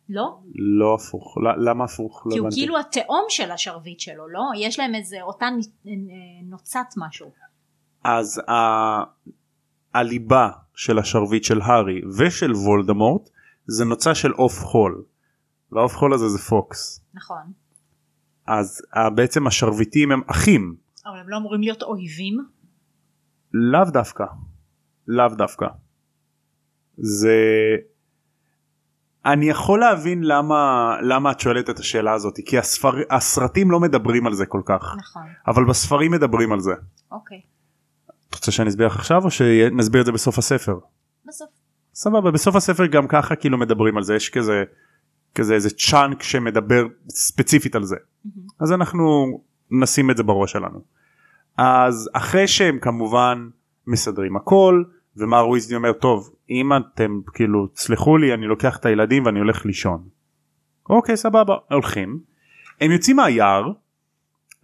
לא? 0.10 0.40
לא 0.56 0.96
הפוך. 0.96 1.38
למה 1.58 1.84
הפוך? 1.84 2.24
לא 2.26 2.32
כי 2.32 2.38
הוא 2.38 2.48
הבנתי. 2.48 2.62
כאילו 2.62 2.80
התאום 2.80 3.26
של 3.30 3.52
השרביט 3.52 4.00
שלו, 4.00 4.30
לא? 4.30 4.42
יש 4.58 4.80
להם 4.80 4.96
איזה 4.96 5.22
אותה 5.22 5.48
נוצת 6.44 6.86
משהו. 6.98 7.32
אז 8.04 8.42
ה... 8.50 8.54
הליבה 9.94 10.50
של 10.76 11.00
השרביט 11.00 11.44
של 11.44 11.62
הארי 11.62 12.02
ושל 12.18 12.52
וולדמורט 12.52 13.30
זה 13.68 13.86
נוצה 13.86 14.16
של 14.16 14.32
עוף 14.32 14.60
חול. 14.60 15.04
והעוף 15.72 15.96
חול 15.96 16.14
הזה 16.14 16.30
זה 16.30 16.40
פוקס. 16.40 17.02
נכון. 17.14 17.52
אז 18.48 18.82
ה- 18.94 19.10
בעצם 19.10 19.48
השרביטים 19.48 20.12
הם 20.12 20.22
אחים. 20.28 20.76
אבל 21.06 21.20
הם 21.20 21.30
לא 21.30 21.38
אמורים 21.38 21.62
להיות 21.62 21.84
אויבים? 21.84 22.46
לאו 23.54 23.84
דווקא. 23.94 24.26
לאו 25.08 25.28
דווקא. 25.28 25.68
זה... 26.98 27.36
אני 29.26 29.50
יכול 29.50 29.80
להבין 29.80 30.24
למה 30.24 30.96
למה 31.02 31.32
את 31.32 31.40
שואלת 31.40 31.70
את 31.70 31.80
השאלה 31.80 32.14
הזאת 32.14 32.34
כי 32.46 32.58
הספר... 32.58 32.94
הסרטים 33.10 33.72
לא 33.72 33.80
מדברים 33.80 34.28
על 34.28 34.34
זה 34.34 34.46
כל 34.46 34.62
כך 34.66 34.96
נכון. 34.98 35.24
אבל 35.48 35.66
בספרים 35.66 36.12
מדברים 36.12 36.52
על 36.52 36.60
זה. 36.60 36.72
אוקיי. 37.12 37.42
את 38.30 38.36
רוצה 38.36 38.52
שאני 38.52 38.70
אסביר 38.70 38.88
לך 38.88 38.96
עכשיו 38.96 39.24
או 39.26 39.32
שנסביר 39.32 40.02
את 40.02 40.06
זה 40.06 40.12
בסוף 40.12 40.38
הספר? 40.38 40.80
בסוף. 41.26 41.50
סבבה 41.94 42.32
בסוף 42.32 42.56
הספר 42.56 42.86
גם 42.86 43.08
ככה 43.08 43.36
כאילו 43.36 43.58
מדברים 43.58 43.98
על 43.98 44.04
זה 44.04 44.16
יש 44.16 44.30
כזה 44.30 44.64
כזה 45.36 45.54
איזה 45.54 45.70
צ'אנק 45.70 46.24
שמדבר 46.24 46.86
ספציפית 47.10 47.76
על 47.76 47.84
זה 47.84 47.96
מהמם. 48.26 48.48
אז 48.60 48.72
אנחנו 48.72 49.40
נשים 49.72 50.12
את 50.12 50.18
זה 50.18 50.24
בראש 50.24 50.52
שלנו. 50.52 50.82
אז 51.58 52.10
אחרי 52.14 52.48
שהם 52.48 52.80
כמובן 52.80 53.50
מסדרים 53.88 54.36
הכל 54.36 54.84
ומר 55.18 55.50
ויזלי 55.50 55.76
אומר 55.76 55.94
טוב 55.94 56.30
אם 56.50 56.70
אתם 56.74 57.20
כאילו 57.34 57.68
תסלחו 57.68 58.18
לי 58.18 58.34
אני 58.34 58.48
לוקח 58.48 58.78
את 58.78 58.86
הילדים 58.86 59.26
ואני 59.26 59.40
הולך 59.40 59.66
לישון. 59.66 60.04
אוקיי 60.90 61.18
סבבה 61.18 61.56
הולכים. 61.72 62.20
הם 62.82 62.92
יוצאים 62.92 63.16
מהיער 63.16 63.72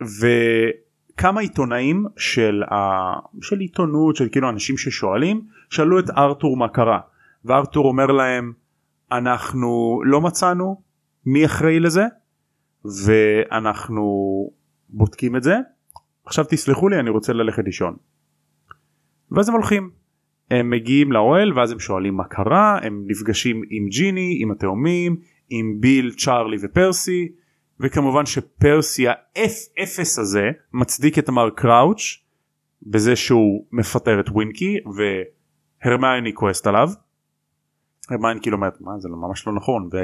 וכמה 0.02 1.42
עיתונאים 1.42 2.06
של, 2.18 2.64
ה... 2.64 2.76
של 3.42 3.60
עיתונות 3.60 4.16
של 4.16 4.30
כאילו 4.30 4.50
אנשים 4.50 4.78
ששואלים 4.78 5.42
שאלו 5.70 6.00
את 6.00 6.10
ארתור 6.10 6.58
מה 6.58 6.68
קרה 6.68 7.00
וארתור 7.46 7.88
אומר 7.88 8.06
להם 8.06 8.54
אנחנו 9.18 10.02
לא 10.06 10.22
מצאנו 10.22 10.82
מי 11.26 11.46
אחראי 11.46 11.80
לזה 11.80 12.04
ואנחנו 13.06 14.04
בודקים 14.90 15.36
את 15.36 15.44
זה 15.44 15.56
עכשיו 16.26 16.46
תסלחו 16.50 16.90
לי 16.90 17.00
אני 17.00 17.10
רוצה 17.10 17.34
ללכת 17.34 17.64
לישון. 17.66 17.96
ואז 19.32 19.50
הם 19.50 19.56
הולכים 19.56 19.90
הם 20.52 20.70
מגיעים 20.70 21.12
לאוהל 21.12 21.54
ואז 21.54 21.72
הם 21.72 21.80
שואלים 21.80 22.16
מה 22.16 22.24
קרה 22.24 22.80
הם 22.84 23.04
נפגשים 23.08 23.62
עם 23.70 23.88
ג'יני 23.90 24.38
עם 24.42 24.52
התאומים 24.52 25.16
עם 25.50 25.78
ביל 25.80 26.12
צ'ארלי 26.12 26.58
ופרסי 26.62 27.32
וכמובן 27.80 28.26
שפרסי 28.26 29.08
האף-אפס 29.08 30.20
הזה 30.20 30.52
מצדיק 30.74 31.20
את 31.20 31.30
מר 31.30 31.50
קראוץ' 31.50 32.26
בזה 32.84 33.16
שהוא 33.16 33.66
מפטר 33.72 34.20
את 34.20 34.30
ווינקי 34.30 34.78
והרמיוני 35.86 36.34
כועסת 36.34 36.68
עליו. 36.68 36.90
הרמיוני 38.10 38.42
כאילו 38.42 38.58
אומרת 38.58 38.82
מה 38.82 38.92
זה 39.00 39.10
לא- 39.10 39.18
ממש 39.18 39.48
לא 39.48 39.54
נכון 39.54 39.90
ו... 39.94 39.98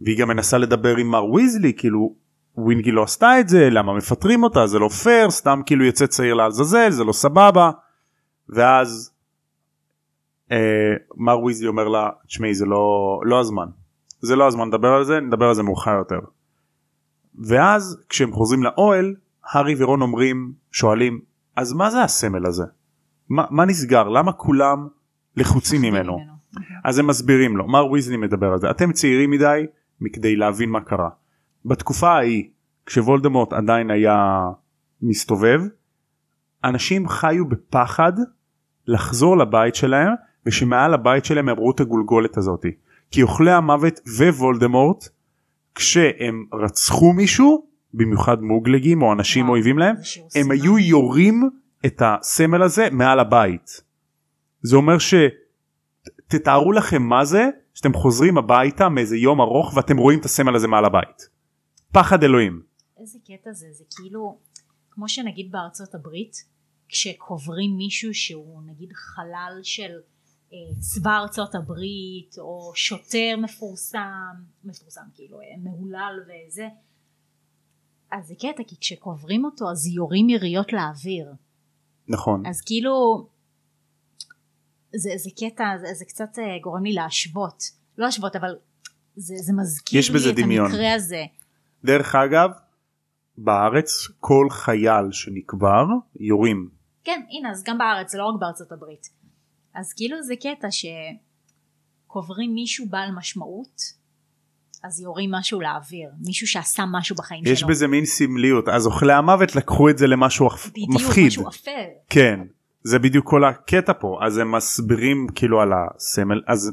והיא 0.00 0.18
גם 0.18 0.28
מנסה 0.28 0.58
לדבר 0.58 0.96
עם 0.96 1.06
מר 1.06 1.24
ויזלי 1.24 1.72
כאילו 1.76 2.14
ווינגי 2.56 2.92
לא 2.92 3.02
עשתה 3.02 3.40
את 3.40 3.48
זה 3.48 3.70
למה 3.70 3.94
מפטרים 3.94 4.42
אותה? 4.42 4.66
זה 4.66 4.78
לא 4.78 4.88
פייר 4.88 5.30
סתם 5.30 5.60
כאילו 5.66 5.84
יוצא 5.84 6.06
צעיר 6.06 6.34
לעזאזל 6.34 6.90
זה 6.90 7.04
לא 7.04 7.12
סבבה 7.12 7.70
ואז 8.48 9.12
אה, 10.52 10.94
מר 11.16 11.44
ויזלי 11.44 11.68
אומר 11.68 11.88
לה 11.88 12.10
תשמעי 12.26 12.54
זה 12.54 12.66
לא 12.66 13.20
לא 13.24 13.40
הזמן 13.40 13.66
זה 14.20 14.36
לא 14.36 14.46
הזמן 14.46 14.68
לדבר 14.68 14.88
על 14.88 15.04
זה 15.04 15.20
נדבר 15.20 15.48
על 15.48 15.54
זה 15.54 15.62
מאוחר 15.62 15.94
יותר. 15.94 16.18
ואז 17.38 18.02
כשהם 18.08 18.32
חוזרים 18.32 18.62
לאוהל 18.62 19.14
הארי 19.44 19.74
ורון 19.78 20.02
אומרים 20.02 20.52
שואלים 20.72 21.20
אז 21.56 21.72
מה 21.72 21.90
זה 21.90 22.02
הסמל 22.02 22.46
הזה? 22.46 22.64
מה, 23.28 23.44
מה 23.50 23.64
נסגר? 23.64 24.08
למה 24.08 24.32
כולם 24.32 24.88
לחוצים 25.36 25.82
ממנו 25.82 26.37
אז 26.84 26.98
הם 26.98 27.06
מסבירים 27.06 27.56
לו 27.56 27.68
מר 27.68 27.90
ויזלי 27.90 28.16
מדבר 28.16 28.52
על 28.52 28.58
זה 28.58 28.70
אתם 28.70 28.92
צעירים 28.92 29.30
מדי 29.30 29.66
מכדי 30.00 30.36
להבין 30.36 30.70
מה 30.70 30.80
קרה. 30.80 31.08
בתקופה 31.64 32.08
ההיא 32.08 32.48
כשוולדמורט 32.86 33.52
עדיין 33.52 33.90
היה 33.90 34.48
מסתובב 35.02 35.60
אנשים 36.64 37.08
חיו 37.08 37.48
בפחד 37.48 38.12
לחזור 38.86 39.36
לבית 39.36 39.74
שלהם 39.74 40.12
ושמעל 40.46 40.94
הבית 40.94 41.24
שלהם 41.24 41.48
הם 41.48 41.56
ראו 41.56 41.70
את 41.70 41.80
הגולגולת 41.80 42.36
הזאתי 42.36 42.70
כי 43.10 43.22
אוכלי 43.22 43.50
המוות 43.50 44.00
ווולדמורט 44.18 45.08
כשהם 45.74 46.44
רצחו 46.52 47.12
מישהו 47.12 47.66
במיוחד 47.94 48.42
מוגלגים 48.42 49.02
או 49.02 49.12
אנשים 49.12 49.44
וואו, 49.44 49.54
אויבים 49.54 49.78
להם 49.78 49.96
הם. 50.34 50.50
היו 50.50 50.78
יורים 50.78 51.50
את 51.86 52.02
הסמל 52.04 52.62
הזה 52.62 52.88
מעל 52.92 53.20
הבית. 53.20 53.82
זה 54.62 54.76
אומר 54.76 54.98
ש... 54.98 55.14
תתארו 56.28 56.72
לכם 56.72 57.02
מה 57.02 57.24
זה 57.24 57.48
שאתם 57.74 57.94
חוזרים 57.94 58.38
הביתה 58.38 58.88
מאיזה 58.88 59.16
יום 59.16 59.40
ארוך 59.40 59.76
ואתם 59.76 59.96
רואים 59.96 60.20
את 60.20 60.24
הסמל 60.24 60.56
הזה 60.56 60.68
מעל 60.68 60.84
הבית. 60.84 61.28
פחד 61.92 62.22
אלוהים. 62.22 62.62
איזה 63.00 63.18
קטע 63.24 63.52
זה, 63.52 63.66
זה 63.72 63.84
כאילו, 63.96 64.38
כמו 64.90 65.08
שנגיד 65.08 65.52
בארצות 65.52 65.94
הברית, 65.94 66.44
כשקוברים 66.88 67.76
מישהו 67.76 68.14
שהוא 68.14 68.62
נגיד 68.66 68.92
חלל 68.92 69.60
של 69.62 69.90
אה, 70.52 70.58
צבא 70.78 71.18
ארצות 71.18 71.54
הברית, 71.54 72.34
או 72.38 72.72
שוטר 72.74 73.36
מפורסם, 73.38 74.34
מפורסם 74.64 75.04
כאילו, 75.14 75.40
אה, 75.40 75.46
מהולל 75.62 76.14
וזה, 76.22 76.68
אז 78.12 78.26
זה 78.26 78.34
קטע, 78.34 78.62
כי 78.66 78.76
כשקוברים 78.80 79.44
אותו 79.44 79.70
אז 79.70 79.86
יורים 79.86 80.28
יריות 80.28 80.72
לאוויר. 80.72 81.32
נכון. 82.08 82.46
אז 82.46 82.60
כאילו, 82.60 83.26
זה, 84.96 85.10
זה 85.16 85.30
קטע, 85.40 85.64
זה, 85.80 85.94
זה 85.94 86.04
קצת 86.04 86.38
אה, 86.38 86.58
גורם 86.62 86.84
לי 86.84 86.92
להשוות. 86.92 87.62
לא 87.98 88.04
להשוות, 88.04 88.36
אבל 88.36 88.56
זה, 89.16 89.34
זה 89.36 89.52
מזכיר 89.52 89.98
יש 89.98 90.10
לי 90.10 90.30
את 90.30 90.36
דמיון. 90.36 90.66
המקרה 90.66 90.94
הזה. 90.94 91.24
דרך 91.84 92.14
אגב 92.14 92.50
בארץ 93.38 94.08
כל 94.20 94.46
חייל 94.50 95.12
שנקבר 95.12 95.84
יורים. 96.20 96.68
כן, 97.04 97.20
הנה, 97.30 97.50
אז 97.50 97.64
גם 97.64 97.78
בארץ, 97.78 98.14
לא 98.14 98.24
רק 98.24 98.40
בארצות 98.40 98.72
הברית. 98.72 99.08
אז 99.74 99.92
כאילו 99.92 100.22
זה 100.22 100.34
קטע 100.36 100.68
שקוברים 100.70 102.54
מישהו 102.54 102.86
בעל 102.88 103.10
משמעות, 103.16 103.98
אז 104.84 105.00
יורים 105.00 105.30
משהו 105.32 105.60
לאוויר, 105.60 106.10
מישהו 106.26 106.46
שעשה 106.46 106.84
משהו 106.92 107.16
בחיים 107.16 107.44
יש 107.46 107.60
שלו. 107.60 107.68
בזה 107.68 107.86
מין 107.86 108.04
סמליות 108.04 108.68
אז 108.68 108.86
אוכלי 108.86 109.12
המוות 109.12 109.56
לקחו 109.56 109.90
את 109.90 109.98
זה 109.98 110.06
למשהו 110.06 110.48
בדיוק, 110.68 110.90
מפחיד. 110.90 111.26
משהו 111.26 111.48
אפל. 111.48 111.86
כן 112.08 112.40
זה 112.82 112.98
בדיוק 112.98 113.26
כל 113.26 113.44
הקטע 113.44 113.92
פה 114.00 114.18
אז 114.22 114.38
הם 114.38 114.52
מסבירים 114.52 115.26
כאילו 115.34 115.60
על 115.60 115.72
הסמל 115.72 116.42
אז 116.46 116.72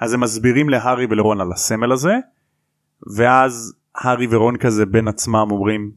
אז 0.00 0.12
הם 0.12 0.20
מסבירים 0.20 0.68
להארי 0.68 1.06
ולרון 1.10 1.40
על 1.40 1.52
הסמל 1.52 1.92
הזה 1.92 2.14
ואז 3.16 3.74
הארי 3.94 4.26
ורון 4.30 4.56
כזה 4.56 4.86
בין 4.86 5.08
עצמם 5.08 5.48
אומרים 5.50 5.90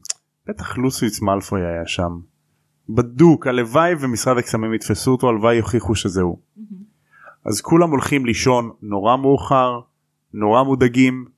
בטח 0.46 0.78
לוסיוס 0.78 1.22
מאלפוי 1.22 1.66
היה 1.66 1.86
שם. 1.86 2.20
בדוק 2.88 3.46
הלוואי 3.46 3.94
ומשרד 4.00 4.38
הקסמים 4.38 4.74
יתפסו 4.74 5.10
אותו 5.10 5.28
הלוואי 5.28 5.56
יוכיחו 5.56 5.94
שזה 5.94 6.20
הוא. 6.20 6.38
מהמם. 6.56 6.82
אז 7.44 7.60
כולם 7.60 7.90
הולכים 7.90 8.26
לישון 8.26 8.70
נורא 8.82 9.16
מאוחר 9.16 9.80
נורא 10.34 10.62
מודאגים 10.62 11.28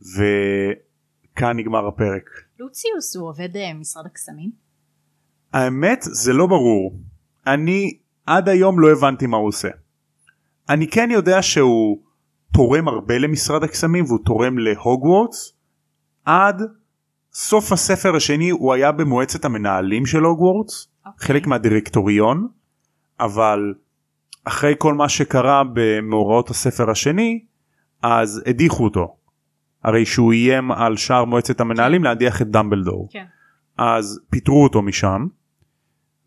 וכאן 0.00 1.56
נגמר 1.56 1.86
הפרק. 1.86 2.30
לוציוס 2.58 3.16
הוא 3.16 3.28
עובד 3.28 3.56
אה, 3.56 3.74
משרד 3.74 4.06
הקסמים? 4.06 4.69
האמת 5.52 5.98
זה 6.02 6.32
לא 6.32 6.46
ברור 6.46 7.00
אני 7.46 7.98
עד 8.26 8.48
היום 8.48 8.80
לא 8.80 8.92
הבנתי 8.92 9.26
מה 9.26 9.36
הוא 9.36 9.48
עושה. 9.48 9.68
אני 10.68 10.88
כן 10.88 11.08
יודע 11.10 11.42
שהוא 11.42 11.98
תורם 12.52 12.88
הרבה 12.88 13.18
למשרד 13.18 13.64
הקסמים 13.64 14.04
והוא 14.04 14.18
תורם 14.24 14.58
להוגוורטס 14.58 15.52
עד 16.24 16.62
סוף 17.32 17.72
הספר 17.72 18.16
השני 18.16 18.50
הוא 18.50 18.74
היה 18.74 18.92
במועצת 18.92 19.44
המנהלים 19.44 20.06
של 20.06 20.24
הוגוורטס 20.24 20.88
אוקיי. 21.06 21.26
חלק 21.26 21.46
מהדירקטוריון 21.46 22.48
אבל 23.20 23.74
אחרי 24.44 24.74
כל 24.78 24.94
מה 24.94 25.08
שקרה 25.08 25.62
במאורעות 25.72 26.50
הספר 26.50 26.90
השני 26.90 27.44
אז 28.02 28.42
הדיחו 28.46 28.84
אותו. 28.84 29.16
הרי 29.84 30.06
שהוא 30.06 30.32
איים 30.32 30.72
על 30.72 30.96
שאר 30.96 31.24
מועצת 31.24 31.60
המנהלים 31.60 32.04
להדיח 32.04 32.42
את 32.42 32.50
דמבלדור. 32.50 33.08
כן. 33.10 33.24
אז 33.78 34.20
פיטרו 34.30 34.62
אותו 34.62 34.82
משם 34.82 35.26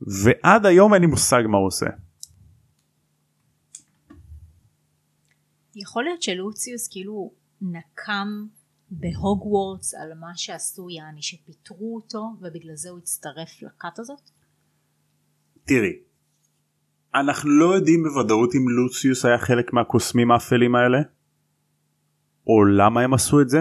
ועד 0.08 0.66
היום 0.66 0.94
אין 0.94 1.02
לי 1.02 1.08
מושג 1.08 1.44
מה 1.48 1.58
הוא 1.58 1.68
עושה. 1.68 1.86
יכול 5.76 6.04
להיות 6.04 6.22
שלוציוס 6.22 6.88
כאילו 6.88 7.32
נקם 7.62 8.28
בהוגוורטס 8.92 9.94
על 9.94 10.14
מה 10.20 10.32
שעשו 10.36 10.90
יעני 10.90 11.22
שפיטרו 11.22 11.96
אותו 11.96 12.36
ובגלל 12.42 12.76
זה 12.76 12.90
הוא 12.90 12.98
הצטרף 12.98 13.62
לכת 13.62 14.00
הזאת? 14.00 14.30
תראי, 15.66 15.94
אנחנו 17.16 17.50
לא 17.50 17.76
יודעים 17.76 18.04
בוודאות 18.04 18.56
אם 18.56 18.70
לוציוס 18.70 19.26
היה 19.26 19.38
חלק 19.38 19.74
מהקוסמים 19.74 20.32
האפלים 20.32 20.76
האלה 20.76 20.98
או 22.48 22.66
למה 22.66 23.02
הם 23.02 23.14
עשו 23.14 23.42
את 23.42 23.50
זה 23.50 23.60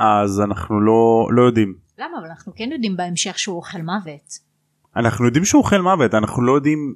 אז 0.00 0.40
אנחנו 0.40 0.80
לא, 0.80 1.28
לא 1.30 1.42
יודעים. 1.42 1.81
למה? 1.98 2.18
אבל 2.18 2.26
אנחנו 2.26 2.52
כן 2.56 2.68
יודעים 2.72 2.96
בהמשך 2.96 3.38
שהוא 3.38 3.56
אוכל 3.56 3.82
מוות. 3.82 4.52
אנחנו 4.96 5.26
יודעים 5.26 5.44
שהוא 5.44 5.62
אוכל 5.62 5.80
מוות 5.80 6.14
אנחנו 6.14 6.42
לא 6.42 6.52
יודעים 6.52 6.94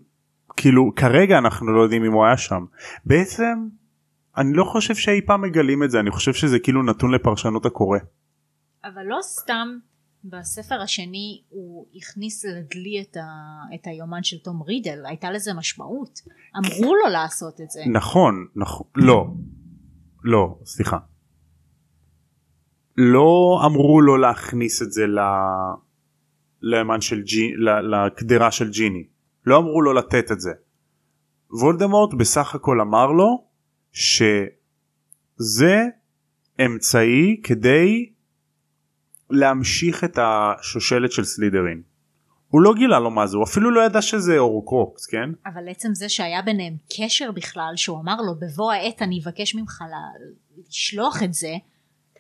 כאילו 0.57 0.92
כרגע 0.97 1.38
אנחנו 1.38 1.72
לא 1.72 1.80
יודעים 1.80 2.05
אם 2.05 2.12
הוא 2.12 2.26
היה 2.26 2.36
שם 2.36 2.64
בעצם 3.05 3.68
אני 4.36 4.53
לא 4.53 4.64
חושב 4.64 4.94
שאי 4.94 5.20
פעם 5.26 5.42
מגלים 5.42 5.82
את 5.82 5.90
זה 5.90 6.01
אני 6.01 6.11
חושב 6.11 6.32
שזה 6.32 6.59
כאילו 6.59 6.82
נתון 6.82 7.14
לפרשנות 7.14 7.66
הקורא. 7.66 7.99
אבל 8.84 9.03
לא 9.03 9.18
סתם 9.22 9.68
בספר 10.24 10.80
השני 10.82 11.42
הוא 11.49 11.86
הכניס 11.97 12.44
לדלי 12.44 13.03
את, 13.03 13.16
ה, 13.16 13.24
את 13.74 13.86
היומן 13.86 14.22
של 14.22 14.38
תום 14.38 14.62
רידל 14.62 15.07
הייתה 15.07 15.30
לזה 15.30 15.55
משמעות 15.55 16.20
אמרו 16.57 16.94
לו 16.94 17.12
לעשות 17.12 17.61
את 17.61 17.70
זה 17.70 17.80
נכון 17.92 18.47
נכון 18.57 18.86
לא 18.94 19.26
לא 20.22 20.59
סליחה 20.64 20.97
לא 22.97 23.62
אמרו 23.66 24.01
לו 24.01 24.16
להכניס 24.16 24.82
את 24.82 24.92
זה 24.92 25.07
ל... 25.07 25.18
ליומן 26.62 27.01
של 27.01 27.22
ג'י... 27.22 27.53
לקדרה 27.82 28.51
של 28.51 28.70
ג'יני 28.70 29.05
לא 29.47 29.57
אמרו 29.57 29.82
לו 29.82 29.92
לתת 29.92 30.32
את 30.32 30.40
זה. 30.40 30.51
וולדמורט 31.51 32.14
בסך 32.14 32.55
הכל 32.55 32.80
אמר 32.80 33.07
לו 33.07 33.47
שזה 33.92 35.82
אמצעי 36.66 37.40
כדי 37.42 38.12
להמשיך 39.30 40.05
את 40.05 40.18
השושלת 40.22 41.12
של 41.12 41.24
סלידרין. 41.24 41.82
הוא 42.49 42.62
לא 42.62 42.74
גילה 42.74 42.99
לו 42.99 43.11
מה 43.11 43.26
זה, 43.26 43.36
הוא 43.36 43.44
אפילו 43.44 43.70
לא 43.70 43.80
ידע 43.80 44.03
שזה 44.03 44.38
אורוקרוקס, 44.38 45.07
כן? 45.07 45.30
אבל 45.47 45.68
עצם 45.68 45.94
זה 45.94 46.09
שהיה 46.09 46.42
ביניהם 46.42 46.76
קשר 46.97 47.32
בכלל, 47.32 47.72
שהוא 47.76 48.01
אמר 48.01 48.16
לו 48.16 48.34
בבוא 48.38 48.72
העת 48.72 49.03
אני 49.03 49.20
אבקש 49.24 49.55
ממך 49.55 49.84
לשלוח 50.68 51.22
את 51.22 51.34
זה, 51.34 51.55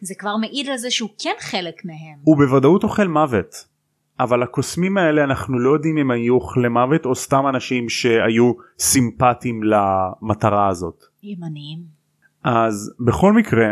זה 0.00 0.14
כבר 0.18 0.36
מעיד 0.36 0.68
על 0.68 0.76
זה 0.76 0.90
שהוא 0.90 1.10
כן 1.22 1.34
חלק 1.40 1.84
מהם. 1.84 2.18
הוא 2.22 2.36
בוודאות 2.36 2.84
אוכל 2.84 3.08
מוות. 3.08 3.76
אבל 4.20 4.42
הקוסמים 4.42 4.98
האלה 4.98 5.24
אנחנו 5.24 5.58
לא 5.58 5.70
יודעים 5.70 5.98
אם 5.98 6.10
היו 6.10 6.34
אוכלי 6.34 6.68
מוות 6.68 7.06
או 7.06 7.14
סתם 7.14 7.44
אנשים 7.48 7.88
שהיו 7.88 8.52
סימפטיים 8.78 9.60
למטרה 9.62 10.68
הזאת. 10.68 11.04
ימניים. 11.22 11.78
אז 12.44 12.94
בכל 13.06 13.32
מקרה 13.32 13.66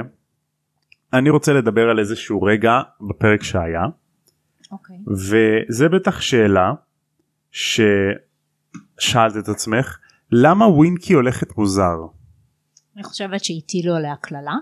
אני 1.13 1.31
רוצה 1.31 1.53
לדבר 1.53 1.91
על 1.91 1.99
איזשהו 1.99 2.43
רגע 2.43 2.81
בפרק 3.01 3.43
שהיה. 3.43 3.83
אוקיי. 4.73 4.97
וזה 5.07 5.89
בטח 5.89 6.21
שאלה 6.21 6.73
ששאלת 7.51 9.37
את 9.39 9.49
עצמך 9.49 9.99
למה 10.33 10.67
ווינקי 10.67 11.13
הולכת 11.13 11.59
מוזר. 11.59 11.97
אני 12.97 13.05
חושבת 13.05 13.45
שהטילו 13.45 13.95
עליה 13.95 14.15
קללה 14.21 14.55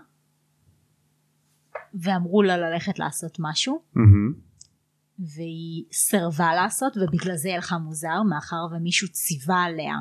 ואמרו 1.94 2.42
לה 2.42 2.56
ללכת 2.56 2.98
לעשות 2.98 3.36
משהו. 3.40 3.82
Mm-hmm. 3.96 4.52
והיא 5.18 5.84
סירבה 5.92 6.54
לעשות 6.54 6.92
ובגלל 6.96 7.36
זה 7.36 7.54
הלכה 7.54 7.78
מוזר 7.78 8.22
מאחר 8.30 8.66
ומישהו 8.72 9.08
ציווה 9.08 9.62
עליה 9.62 9.94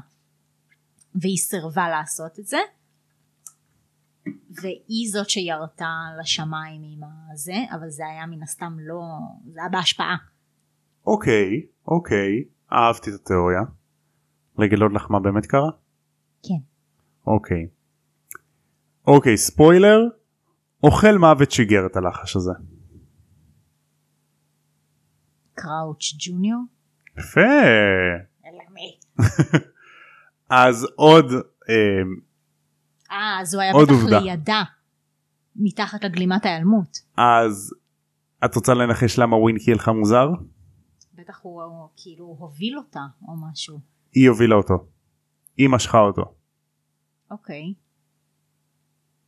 והיא 1.16 1.38
סירבה 1.38 1.90
לעשות 1.90 2.40
את 2.40 2.48
זה 2.48 2.58
והיא 4.50 5.12
זאת 5.12 5.30
שירתה 5.30 5.94
לשמיים 6.20 6.82
עם 6.84 7.00
הזה 7.34 7.76
אבל 7.76 7.90
זה 7.90 8.04
היה 8.08 8.26
מן 8.26 8.44
הסתם 8.44 8.78
לא 8.80 9.02
זה 9.54 9.60
היה 9.60 9.70
בהשפעה. 9.70 10.18
אוקיי 11.08 11.66
אוקיי 11.88 12.44
אהבתי 12.74 13.10
את 13.10 13.16
התיאוריה. 13.16 13.62
לגלות 14.58 14.94
לך 14.94 15.12
מה 15.12 15.20
באמת 15.20 15.46
קרה? 15.46 15.70
כן. 16.44 16.64
אוקיי. 17.28 17.68
אוקיי 19.08 19.38
ספוילר 19.38 20.00
אוכל 20.84 21.18
מוות 21.18 21.52
שיגר 21.52 21.86
את 21.86 21.96
הלחש 21.96 22.36
הזה. 22.36 22.52
קראוץ' 25.54 26.14
ג'וניור. 26.20 26.62
יפה. 27.18 27.42
אז 30.50 30.88
עוד 30.96 31.32
אה, 31.70 31.76
אה 33.12 33.40
אז 33.42 33.54
הוא 33.54 33.62
היה 33.62 33.74
בטח 33.74 33.92
עובדה. 33.92 34.20
לידה 34.20 34.64
מתחת 35.56 36.04
לגלימת 36.04 36.46
ההיעלמות. 36.46 36.98
אז 37.18 37.74
את 38.46 38.56
רוצה 38.56 38.74
לנחש 38.74 39.20
למה 39.20 39.38
ווינקי 39.38 39.72
הלכה 39.72 39.92
מוזר? 39.92 40.30
בטח 41.14 41.40
הוא, 41.42 41.64
הוא 41.64 41.90
כאילו 41.98 42.26
הוביל 42.26 42.78
אותה 42.78 43.00
או 43.28 43.34
משהו. 43.52 43.80
היא 44.14 44.30
הובילה 44.30 44.56
אותו. 44.56 44.88
היא 45.58 45.70
משכה 45.70 46.00
אותו. 46.00 46.34
אוקיי. 47.32 47.74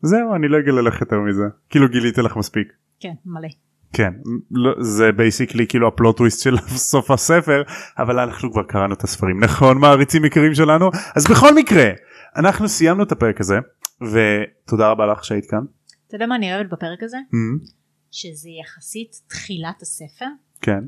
זהו 0.03 0.35
אני 0.35 0.47
לא 0.47 0.59
אגלה 0.59 0.81
לך 0.81 1.01
יותר 1.01 1.19
מזה. 1.19 1.43
כאילו 1.69 1.89
גיליתי 1.89 2.21
לך 2.21 2.37
מספיק. 2.37 2.67
כן 2.99 3.13
מלא. 3.25 3.47
כן 3.93 4.13
לא, 4.51 4.71
זה 4.79 5.11
basically 5.11 5.67
כאילו 5.67 5.87
ה 5.87 5.93
plot 5.93 6.17
twist 6.17 6.43
של 6.43 6.57
סוף 6.91 7.11
הספר 7.11 7.63
אבל 7.97 8.19
אנחנו 8.19 8.51
כבר 8.51 8.63
קראנו 8.63 8.93
את 8.93 9.03
הספרים 9.03 9.43
נכון 9.43 9.77
מעריצים 9.77 10.25
יקרים 10.25 10.53
שלנו 10.53 10.89
אז 11.15 11.27
בכל 11.31 11.55
מקרה 11.55 11.89
אנחנו 12.35 12.69
סיימנו 12.69 13.03
את 13.03 13.11
הפרק 13.11 13.41
הזה 13.41 13.55
ותודה 14.01 14.91
רבה 14.91 15.05
לך 15.05 15.23
שהיית 15.23 15.45
כאן. 15.49 15.63
אתה 16.07 16.15
יודע 16.15 16.25
מה 16.25 16.35
אני 16.35 16.55
אוהבת 16.55 16.69
בפרק 16.71 17.03
הזה? 17.03 17.17
Mm, 17.17 17.67
שזה 18.11 18.49
יחסית 18.61 19.11
תחילת 19.27 19.81
הספר 19.81 20.25
כן 20.61 20.83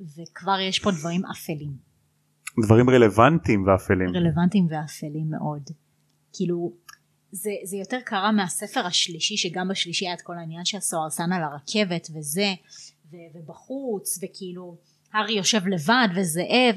וכבר 0.00 0.60
יש 0.60 0.78
פה 0.78 0.90
דברים 0.90 1.22
אפלים. 1.24 1.70
דברים 2.64 2.90
רלוונטיים 2.90 3.66
ואפלים. 3.66 4.08
רלוונטיים 4.16 4.66
ואפלים 4.70 5.30
מאוד. 5.30 5.62
כאילו 6.32 6.72
זה, 7.32 7.50
זה 7.64 7.76
יותר 7.76 7.98
קרה 8.04 8.32
מהספר 8.32 8.86
השלישי 8.86 9.36
שגם 9.36 9.68
בשלישי 9.68 10.06
היה 10.06 10.14
את 10.14 10.20
כל 10.20 10.38
העניין 10.38 10.64
של 10.64 10.76
הסוהרסן 10.76 11.32
על 11.32 11.42
הרכבת 11.42 12.08
וזה 12.14 12.54
ו, 13.12 13.16
ובחוץ 13.34 14.18
וכאילו 14.22 14.76
הארי 15.12 15.32
יושב 15.32 15.66
לבד 15.66 16.08
וזאב 16.16 16.74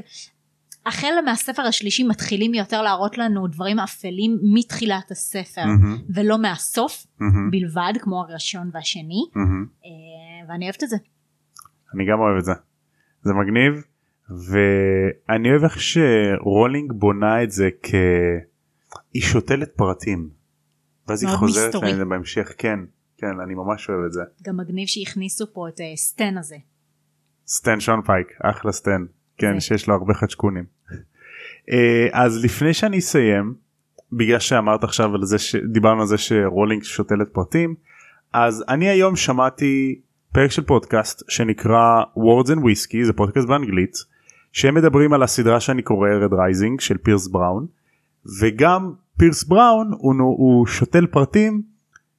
החל 0.86 1.14
מהספר 1.26 1.62
השלישי 1.62 2.04
מתחילים 2.04 2.54
יותר 2.54 2.82
להראות 2.82 3.18
לנו 3.18 3.48
דברים 3.48 3.80
אפלים 3.80 4.40
מתחילת 4.54 5.12
הספר 5.12 5.66
מהמם, 5.66 5.98
ולא 6.16 6.38
מהסוף 6.38 7.08
מהמם, 7.20 7.52
בלבד 7.52 7.94
כמו 8.00 8.22
הראשון 8.22 8.70
והשני. 8.74 9.24
אה, 9.86 10.50
ואני 10.50 10.66
אוהבת 10.66 10.84
את 10.84 10.90
זה. 10.90 10.98
אני 11.94 12.04
גם 12.12 12.20
אוהב 12.20 12.38
את 12.38 12.46
זה. 12.46 12.54
זה 13.22 13.34
מגניב 13.34 13.84
ואני 14.30 15.50
אוהב 15.50 15.64
איך 15.64 15.82
שרולינג 15.82 16.92
בונה 16.92 17.44
את 17.44 17.52
זה 17.52 17.70
כ... 17.84 17.96
היא 19.14 19.22
שותלת 19.22 19.70
פרטים. 19.76 20.30
ואז 21.08 21.24
היא 21.24 21.32
חוזרת. 21.32 21.76
לזה 21.84 22.06
בהמשך 22.06 22.52
כן 22.58 22.80
כן 23.18 23.40
אני 23.44 23.54
ממש 23.54 23.90
אוהב 23.90 24.06
את 24.06 24.14
זה. 24.14 24.22
גם 24.44 24.58
מגניב 24.58 24.88
שהכניסו 24.88 25.54
פה 25.54 25.68
את 25.68 25.82
אה, 25.82 25.96
סטן 25.96 26.38
הזה. 26.38 26.56
סטן 27.48 27.80
שאנפייק 27.80 28.28
אחלה 28.44 28.72
סטן 28.72 29.06
כן. 29.38 29.60
שיש 29.60 29.88
לו 29.88 29.96
הרבה 29.96 30.14
חצ'קונים. 30.14 30.66
אה, 31.72 32.08
אז 32.12 32.44
לפני 32.44 32.74
שאני 32.74 33.00
אסיים 33.00 33.54
בגלל 34.12 34.40
שאמרת 34.40 34.84
עכשיו 34.84 35.16
על 35.16 35.26
זה 35.26 35.40
שדיברנו 35.40 36.02
על 36.02 36.08
זה 36.08 36.18
שרולינג 36.18 36.84
שותלת 36.84 37.28
פרטים 37.34 37.76
אז 38.34 38.64
אני 38.70 38.90
היום 38.90 39.16
שמעתי 39.16 40.02
פרק 40.34 40.52
של 40.52 40.64
פודקאסט 40.64 41.24
שנקרא 41.30 42.04
words 42.18 42.48
and 42.48 42.60
whiskey 42.60 43.06
זה 43.06 43.14
פודקאסט 43.14 43.48
באנגלית 43.48 43.98
שהם 44.52 44.76
מדברים 44.76 45.14
על 45.14 45.24
הסדרה 45.24 45.60
שאני 45.60 45.82
קורא 45.82 46.10
Red 46.10 46.34
Rising 46.34 46.80
של 46.80 46.98
פירס 46.98 47.28
בראון 47.28 47.68
וגם 48.42 48.94
פירס 49.18 49.44
בראון 49.44 49.92
הוא, 49.92 50.14
הוא 50.20 50.66
שותל 50.66 51.06
פרטים 51.06 51.62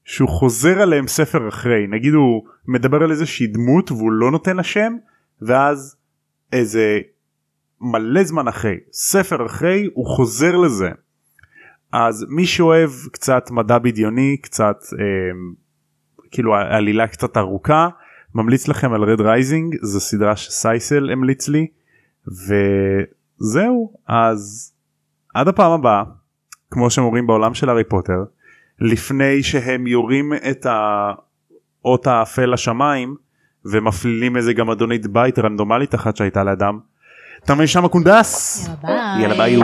שהוא 0.04 0.28
חוזר 0.28 0.82
עליהם 0.82 1.06
ספר 1.06 1.48
אחרי. 1.48 1.86
נגיד 1.86 2.14
הוא 2.14 2.42
מדבר 2.68 3.02
על 3.02 3.10
איזושהי 3.10 3.46
דמות 3.46 3.90
והוא 3.90 4.12
לא 4.12 4.30
נותן 4.30 4.56
לה 4.56 4.62
שם 4.62 4.96
ואז 5.42 5.96
איזה 6.52 7.00
מלא 7.80 8.24
זמן 8.24 8.48
אחרי 8.48 8.76
ספר 8.92 9.46
אחרי 9.46 9.88
הוא 9.94 10.06
חוזר 10.06 10.56
לזה. 10.56 10.88
אז 11.92 12.26
מי 12.28 12.46
שאוהב 12.46 12.90
קצת 13.12 13.50
מדע 13.50 13.78
בדיוני 13.78 14.36
קצת 14.42 14.76
אה, 14.92 15.06
כאילו 16.30 16.54
עלילה 16.54 17.06
קצת 17.06 17.36
ארוכה 17.36 17.88
ממליץ 18.34 18.68
לכם 18.68 18.92
על 18.92 19.02
Red 19.02 19.20
Rising 19.20 19.76
זו 19.82 20.00
סדרה 20.00 20.36
שסייסל 20.36 21.10
המליץ 21.10 21.48
לי 21.48 21.66
וזהו 22.26 23.92
אז 24.06 24.72
עד 25.34 25.48
הפעם 25.48 25.72
הבאה 25.72 26.02
כמו 26.70 26.90
שהם 26.90 27.04
אומרים 27.04 27.26
בעולם 27.26 27.54
של 27.54 27.68
הארי 27.68 27.84
פוטר 27.84 28.24
לפני 28.80 29.42
שהם 29.42 29.86
יורים 29.86 30.32
את 30.50 30.66
האות 30.66 32.06
האפל 32.06 32.52
לשמיים 32.52 33.16
ומפלילים 33.64 34.36
איזה 34.36 34.52
גמדונית 34.52 35.06
בית 35.06 35.38
רנדומלית 35.38 35.94
אחת 35.94 36.16
שהייתה 36.16 36.44
לאדם. 36.44 36.78
תם 37.44 37.66
מעשה 37.66 37.84
הקונדס 37.84 38.66
יאללה 38.66 38.76
ביי. 38.82 39.22
יאללה 39.22 39.34
ביי. 39.34 39.58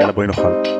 יאללה 0.00 0.12
בואי 0.12 0.26
נאכל. 0.26 0.79